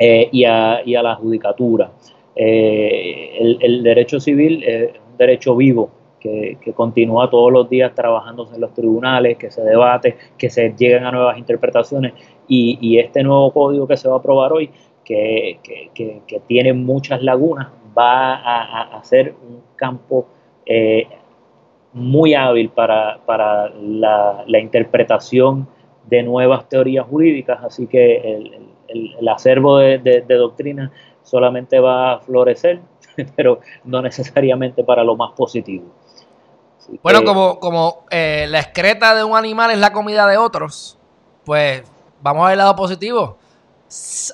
[0.00, 1.90] a, y a la judicatura.
[2.36, 8.62] Eh, el, derecho civil es un derecho vivo que, continúa todos los días trabajándose en
[8.62, 12.14] los tribunales, que se debate, que se lleguen a nuevas interpretaciones.
[12.48, 14.70] Y, este nuevo código que se va a aprobar hoy,
[15.04, 15.58] que,
[16.46, 20.26] tiene muchas lagunas, va a, ser un campo
[20.66, 21.06] eh,
[21.92, 23.20] muy hábil para,
[23.78, 25.68] la, interpretación
[26.08, 28.73] de nuevas teorías jurídicas, así que el,
[29.28, 30.92] acervo de, de doctrina
[31.24, 32.80] solamente va a florecer,
[33.36, 35.86] pero no necesariamente para lo más positivo.
[37.02, 40.98] bueno, como, como eh, la excreta de un animal es la comida de otros,
[41.44, 41.82] pues
[42.22, 43.38] vamos a ver el lado positivo.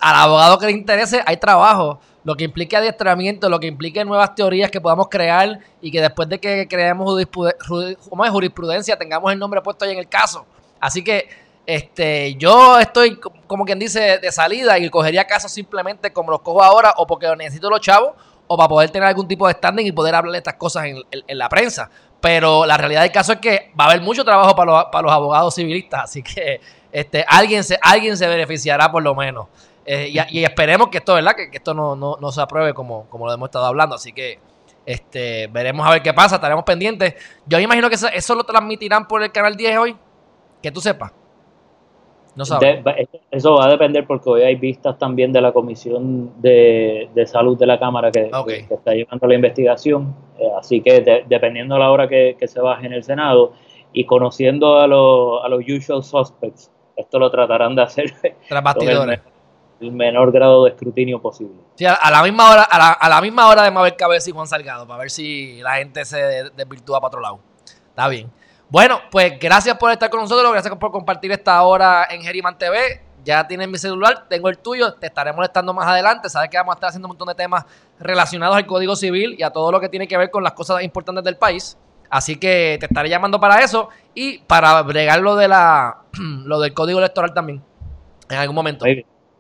[0.01, 4.35] Al abogado que le interese hay trabajo, lo que implique adiestramiento, lo que implique nuevas
[4.35, 7.27] teorías que podamos crear y que después de que creemos
[8.31, 10.45] jurisprudencia tengamos el nombre puesto ahí en el caso.
[10.79, 11.29] Así que
[11.71, 16.65] este, yo estoy, como quien dice, de salida y cogería casos simplemente como los cojo
[16.65, 18.15] ahora o porque necesito los chavos
[18.49, 21.39] o para poder tener algún tipo de standing y poder hablar de estas cosas en,
[21.39, 21.89] la prensa.
[22.21, 25.03] Pero la realidad del caso es que va a haber mucho trabajo para los, para
[25.03, 26.61] los abogados civilistas, así que
[26.91, 29.47] este, alguien, se, alguien se beneficiará por lo menos.
[29.87, 31.37] Eh, y, esperemos que esto, ¿verdad?
[31.37, 33.95] Que, esto no, no, se apruebe como, como lo hemos estado hablando.
[33.95, 34.41] Así que
[34.85, 37.15] este, veremos a ver qué pasa, estaremos pendientes.
[37.47, 39.97] Yo me imagino que eso, eso lo transmitirán por el canal 10 hoy,
[40.61, 41.13] que tú sepas
[43.31, 47.67] eso va a depender porque hoy hay vistas también de la Comisión de, Salud de
[47.67, 48.31] la Cámara que,
[48.71, 50.15] está llevando la investigación.
[50.39, 53.53] Eh, así que dependiendo de la hora que, se baje en el Senado
[53.93, 58.13] y conociendo a, los, a los usual suspects, esto lo tratarán de hacer
[58.75, 61.57] con el, menor grado de escrutinio posible.
[61.75, 64.87] Sí, a, la misma hora, a la, misma hora de Mabel Cabeza y Juan Salgado,
[64.87, 67.41] para ver si la gente se desvirtúa para otro lado.
[67.89, 68.31] Está bien.
[68.71, 73.03] Bueno, pues gracias por estar con nosotros, gracias por compartir esta hora en Geriman TV.
[73.25, 76.31] Ya tienes mi celular, tengo el tuyo, te estaré molestando más adelante.
[76.31, 77.65] Sabes que vamos a estar haciendo un montón de temas
[77.99, 80.83] relacionados al Código Civil y a todo lo que tiene que ver con las cosas
[80.83, 81.77] importantes del país.
[82.09, 85.99] Así que te estaré llamando para eso y para bregar lo, de la,
[86.45, 87.63] lo del código electoral también
[88.31, 88.87] en algún momento.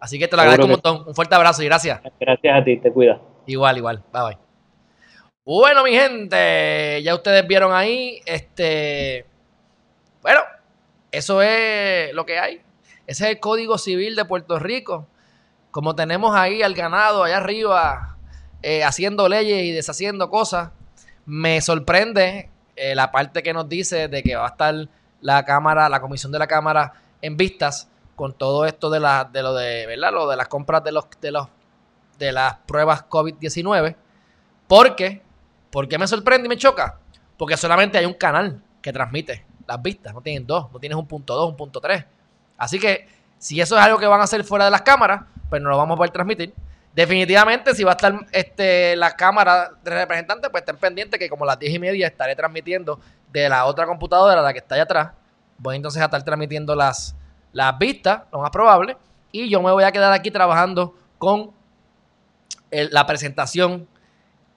[0.00, 1.04] Así que te lo agradezco un montón.
[1.06, 2.00] Un fuerte abrazo y gracias.
[2.18, 3.20] Gracias a ti, te cuida.
[3.46, 4.02] Igual, igual.
[4.12, 4.49] Bye bye.
[5.52, 9.26] Bueno, mi gente, ya ustedes vieron ahí, este,
[10.22, 10.42] bueno,
[11.10, 12.62] eso es lo que hay.
[13.04, 15.08] Ese es el Código Civil de Puerto Rico.
[15.72, 18.16] Como tenemos ahí al ganado allá arriba
[18.62, 20.70] eh, haciendo leyes y deshaciendo cosas,
[21.26, 24.88] me sorprende eh, la parte que nos dice de que va a estar
[25.20, 29.42] la Cámara, la Comisión de la Cámara en vistas con todo esto de la, de
[29.42, 30.12] lo de, ¿verdad?
[30.12, 31.48] Lo de las compras de los, de los,
[32.20, 33.96] de las pruebas COVID-19.
[34.68, 35.28] Porque,
[35.70, 36.98] ¿por qué me sorprende y me choca?
[37.36, 41.06] Porque solamente hay un canal que transmite las vistas, no tienen dos, no tienes un
[41.06, 42.04] punto dos, un punto tres.
[42.58, 43.08] Así que,
[43.38, 45.78] si eso es algo que van a hacer fuera de las cámaras, pues no lo
[45.78, 46.52] vamos a poder transmitir.
[46.94, 51.44] Definitivamente, si va a estar este, la Cámara de Representantes, pues estén pendientes que como
[51.44, 53.00] a las 10 y media estaré transmitiendo
[53.32, 55.12] de la otra computadora, la que está allá atrás.
[55.56, 57.14] Voy entonces a estar transmitiendo las,
[57.52, 58.96] las vistas, lo más probable.
[59.30, 61.52] Y yo me voy a quedar aquí trabajando con
[62.70, 63.88] la presentación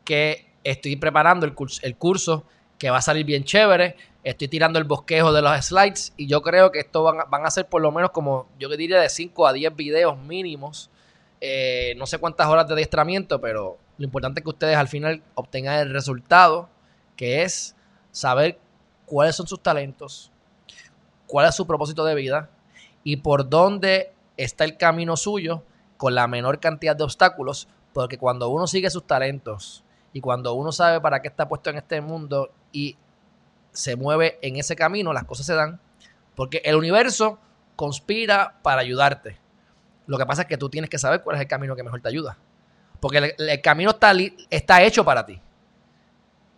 [0.03, 2.45] que estoy preparando, el curso, el curso
[2.77, 3.95] que va a salir bien chévere.
[4.23, 7.51] Estoy tirando el bosquejo de los slides y yo creo que esto van, van a
[7.51, 10.89] ser por lo menos como, yo diría, de 5 a 10 videos mínimos
[11.45, 15.21] eh, no sé cuántas horas de adiestramiento, pero lo importante es que ustedes al final
[15.35, 16.69] obtengan el resultado,
[17.17, 17.75] que es
[18.11, 18.57] saber
[19.05, 20.31] cuáles son sus talentos,
[21.27, 22.49] cuál es su propósito de vida
[23.03, 25.63] y por dónde está el camino suyo
[25.97, 29.82] con la menor cantidad de obstáculos, porque cuando uno sigue sus talentos
[30.13, 32.95] y cuando uno sabe para qué está puesto en este mundo y
[33.71, 35.79] se mueve en ese camino, las cosas se dan,
[36.35, 37.39] porque el universo
[37.75, 39.39] conspira para ayudarte.
[40.05, 42.01] Lo que pasa es que tú tienes que saber cuál es el camino que mejor
[42.01, 42.37] te ayuda.
[42.99, 44.13] Porque el, camino está,
[44.49, 45.41] está hecho para ti.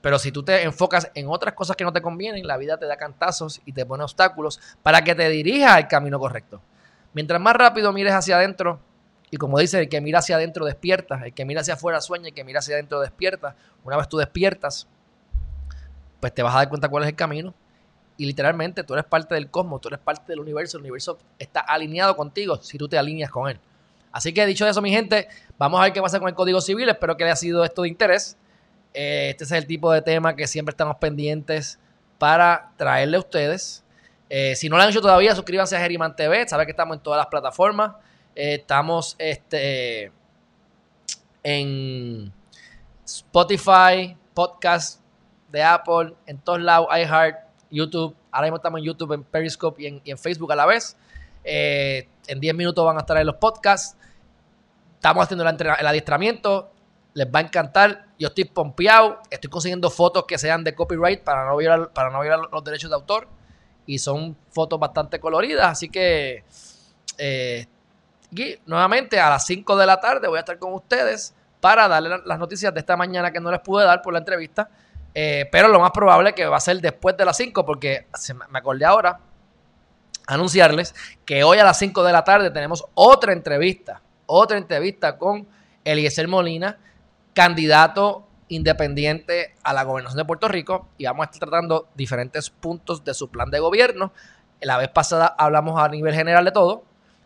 [0.01, 2.85] Pero si tú te enfocas en otras cosas que no te convienen, la vida te
[2.85, 6.61] da cantazos y te pone obstáculos para que te dirijas al camino correcto.
[7.13, 8.79] Mientras más rápido mires hacia adentro,
[9.35, 12.29] y como dice, el que mira hacia adentro despierta, el que mira hacia afuera sueña,
[12.29, 13.53] el que mira hacia adentro despierta.
[13.83, 14.87] Una vez tú despiertas,
[16.21, 17.53] pues te vas a dar cuenta cuál es el camino
[18.15, 21.59] y literalmente tú eres parte del cosmos, tú eres parte del universo, el universo está
[21.59, 23.59] alineado contigo si tú te alineas con él.
[24.09, 25.27] Así que dicho eso, mi gente,
[25.57, 26.87] vamos a ver qué pasa con el Código Civil.
[26.87, 28.37] Espero que haya sido esto de interés.
[28.93, 31.77] Eh, este es el tipo de tema que siempre estamos pendientes
[32.17, 33.83] para traerle a ustedes.
[34.29, 36.47] Eh, si no lo han hecho todavía, suscríbanse a Geriman TV.
[36.47, 37.95] Saben que estamos en todas las plataformas.
[38.35, 40.11] Estamos este,
[41.41, 42.33] en
[43.05, 44.99] Spotify, podcast
[45.49, 47.37] de Apple, en todos lados, iHeart,
[47.71, 48.13] YouTube.
[48.31, 50.97] Ahora mismo estamos en YouTube, en Periscope y en, Facebook a la vez.
[51.45, 53.97] Eh, en 10 minutos van a estar en los podcasts.
[54.95, 56.73] Estamos haciendo el, adiestramiento.
[57.13, 58.07] Les va a encantar.
[58.19, 59.21] Yo estoy pompeado.
[59.29, 62.89] Estoy consiguiendo fotos que sean de copyright para no violar, para no violar los derechos
[62.89, 63.29] de autor.
[63.85, 65.67] Y son fotos bastante coloridas.
[65.67, 66.43] Así que
[67.17, 67.67] eh,
[68.65, 72.39] nuevamente a las 5 de la tarde voy a estar con ustedes para darle las
[72.39, 74.69] noticias de esta mañana que no les pude dar por la entrevista.
[75.13, 78.07] Eh, pero lo más probable es que va a ser después de las 5, porque
[78.51, 79.19] me acordé ahora
[80.27, 85.47] anunciarles que hoy a las 5 de la tarde tenemos otra entrevista, otra entrevista con
[85.83, 86.77] Eliezer Molina,
[87.33, 93.03] candidato independiente a la gobernación de Puerto Rico, y vamos a estar tratando diferentes puntos
[93.03, 94.13] de su plan de gobierno.
[94.61, 96.83] La vez pasada hablamos a nivel general de todo,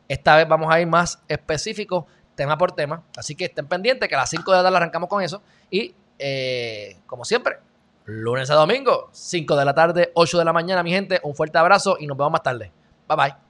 [0.10, 2.03] esta vez vamos a ir más específicos,
[2.36, 5.07] tema por tema, así que estén pendientes que a las 5 de la tarde arrancamos
[5.07, 5.41] con eso,
[5.72, 7.60] y eh, como siempre,
[8.05, 11.20] lunes a domingo, 5 de la tarde, 8 de la mañana, mi gente.
[11.24, 12.72] Un fuerte abrazo y nos vemos más tarde.
[13.07, 13.49] Bye bye.